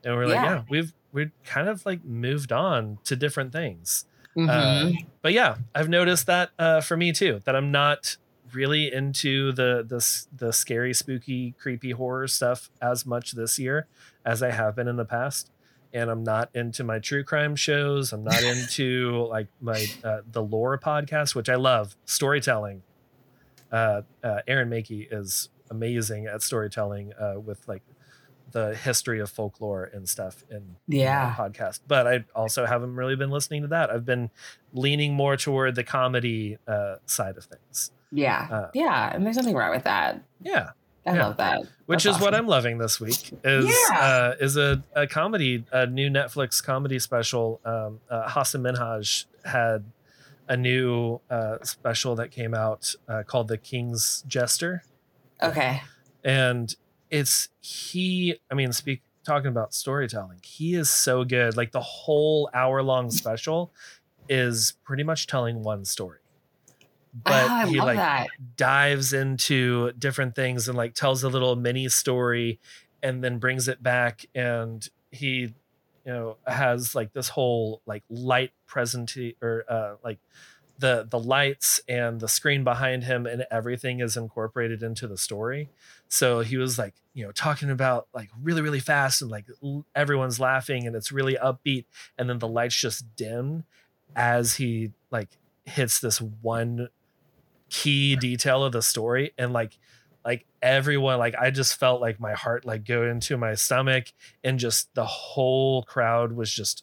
[0.05, 0.45] And we're like, Yeah.
[0.55, 4.07] yeah, we've we've kind of like moved on to different things.
[4.37, 4.49] Mhm.
[4.49, 8.17] Uh, but yeah, I've noticed that uh, for me too, that I'm not
[8.53, 13.87] really into the the the scary, spooky, creepy horror stuff as much this year
[14.25, 15.51] as I have been in the past.
[15.93, 18.13] And I'm not into my true crime shows.
[18.13, 22.83] I'm not into like my uh, the lore podcast, which I love storytelling.
[23.73, 27.83] Uh, uh, Aaron Mahnke is amazing at storytelling uh, with like
[28.51, 31.35] the history of folklore and stuff in Yeah.
[31.37, 31.81] podcast.
[31.87, 33.91] But I also haven't really been listening to that.
[33.91, 34.31] I've been
[34.73, 37.91] leaning more toward the comedy uh, side of things.
[38.11, 38.49] Yeah.
[38.51, 39.15] uh, yeah.
[39.15, 40.23] And there's nothing wrong with that.
[40.43, 40.71] Yeah,
[41.07, 41.27] I Yeah.
[41.27, 41.63] love that.
[41.87, 42.35] which That's is what.
[42.35, 43.33] I'm loving this week.
[43.45, 43.99] Is Yeah.
[43.99, 47.61] uh, is a, a comedy, a new Netflix comedy special.
[47.65, 49.85] Um, uh, Hassan Minhaj had
[50.49, 54.83] a new uh, special that came out uh, called The King's Jester.
[55.43, 55.83] Okay.
[56.25, 56.75] and
[57.11, 62.51] it's he i mean speak talking about storytelling he is so good like the whole
[62.53, 63.73] hour long special
[64.29, 66.19] is pretty much telling one story
[67.25, 68.29] but oh, he like that.
[68.57, 72.59] dives into different things and like tells a little mini story
[73.03, 75.55] and then brings it back and he
[76.05, 80.19] you know has like this whole like light present or uh like
[80.79, 85.69] the the lights and the screen behind him and everything is incorporated into the story
[86.09, 89.47] so he was like you know talking about like really really fast and like
[89.95, 91.85] everyone's laughing and it's really upbeat
[92.17, 93.65] and then the lights just dim
[94.15, 95.29] as he like
[95.65, 96.89] hits this one
[97.71, 99.79] key detail of the story and like
[100.25, 104.07] like everyone like i just felt like my heart like go into my stomach
[104.43, 106.83] and just the whole crowd was just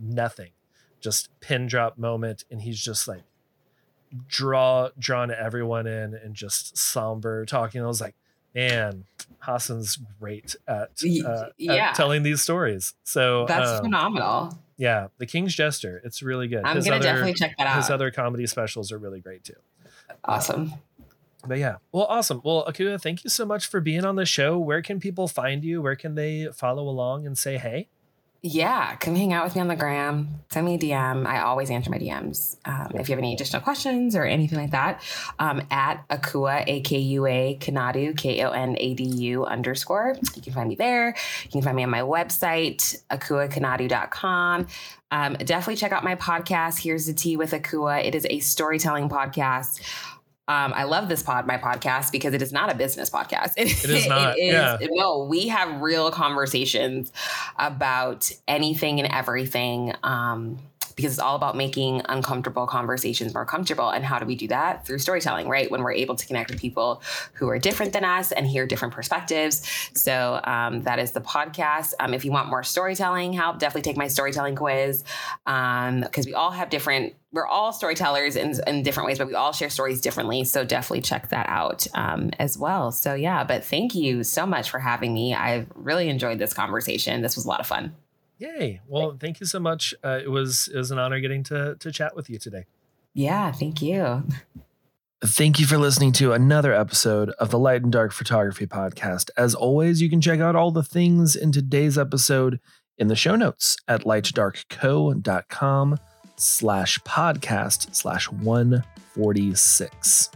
[0.00, 0.50] nothing.
[1.00, 3.22] Just pin drop moment and he's just like
[4.28, 7.82] draw drawn everyone in and just somber talking.
[7.82, 8.14] I was like
[8.54, 9.04] man
[9.40, 10.90] hassan's great at,
[11.26, 11.88] uh, yeah.
[11.88, 12.94] at telling these stories.
[13.02, 14.58] So That's um, phenomenal.
[14.78, 16.64] yeah the king's jester it's really good.
[16.64, 17.76] I'm his gonna other definitely check that out.
[17.76, 19.56] his other comedy specials are really great too
[20.24, 20.72] awesome.
[21.46, 24.58] but yeah well awesome well akua thank you so much for being on the show
[24.58, 27.88] where can people find you where can they follow along and say hey
[28.46, 30.28] Yeah, come hang out with me on the gram.
[30.50, 31.24] Send me a DM.
[31.26, 32.56] I always answer my DMs.
[32.66, 35.00] Um, if you have any additional questions or anything like that,
[35.38, 40.16] um, at Akua, A K U A, Konadu, K O N A D U underscore.
[40.36, 41.14] You can find me there.
[41.44, 44.66] You can find me on my website, akuakonadu.com.
[45.14, 48.04] Um, definitely check out my podcast, Here's the Tea with Akua.
[48.04, 49.80] It is a storytelling podcast.
[50.48, 53.52] Um, I love this pod, my podcast, because it is not a business podcast.
[53.56, 54.76] It is not, yeah.
[54.90, 57.12] No, we have real conversations
[57.60, 59.94] about anything and everything.
[60.02, 60.58] Um,
[60.96, 63.90] because it's all about making uncomfortable conversations more comfortable.
[63.90, 64.86] And how do we do that?
[64.86, 65.70] Through storytelling, right?
[65.70, 67.02] When we're able to connect with people
[67.34, 69.62] who are different than us and hear different perspectives.
[69.94, 71.94] So um, that is the podcast.
[72.00, 75.02] Um, if you want more storytelling help, definitely take my storytelling quiz
[75.44, 79.34] because um, we all have different we're all storytellers in, in different ways, but we
[79.34, 80.44] all share stories differently.
[80.44, 82.92] So definitely check that out um, as well.
[82.92, 85.34] So yeah, but thank you so much for having me.
[85.34, 87.22] I've really enjoyed this conversation.
[87.22, 87.96] This was a lot of fun.
[88.44, 88.80] Yay!
[88.86, 89.94] Well, thank you so much.
[90.04, 92.66] Uh, it was it was an honor getting to to chat with you today.
[93.14, 94.24] Yeah, thank you.
[95.22, 99.30] Thank you for listening to another episode of the Light and Dark Photography Podcast.
[99.38, 102.60] As always, you can check out all the things in today's episode
[102.98, 105.98] in the show notes at lightdarkco.com
[106.36, 110.30] slash podcast slash 146.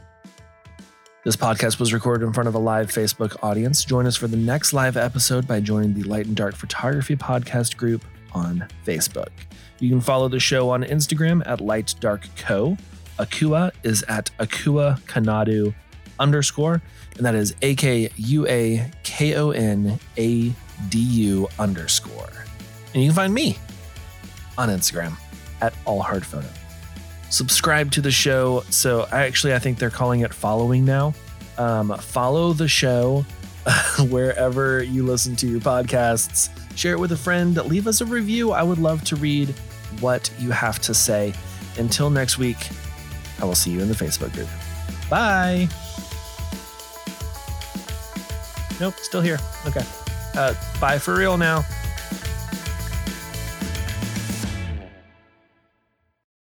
[1.28, 3.84] This podcast was recorded in front of a live Facebook audience.
[3.84, 7.76] Join us for the next live episode by joining the Light and Dark Photography Podcast
[7.76, 8.02] group
[8.32, 9.28] on Facebook.
[9.78, 12.78] You can follow the show on Instagram at Light Dark Co.
[13.18, 15.74] Akua is at Akua Konadu
[16.18, 16.80] underscore,
[17.18, 20.54] and that is A K U A K O N A
[20.88, 22.32] D U underscore.
[22.94, 23.58] And you can find me
[24.56, 25.12] on Instagram
[25.60, 26.24] at All Hard.
[27.30, 28.62] Subscribe to the show.
[28.70, 31.14] So I actually I think they're calling it following now.
[31.56, 33.24] Um, follow the show
[34.08, 36.50] wherever you listen to your podcasts.
[36.76, 37.56] Share it with a friend.
[37.66, 38.52] Leave us a review.
[38.52, 39.48] I would love to read
[40.00, 41.34] what you have to say.
[41.76, 42.56] Until next week,
[43.40, 44.48] I will see you in the Facebook group.
[45.10, 45.68] Bye.
[48.80, 49.38] Nope, still here.
[49.66, 49.84] Okay.
[50.36, 51.64] Uh, bye for real now.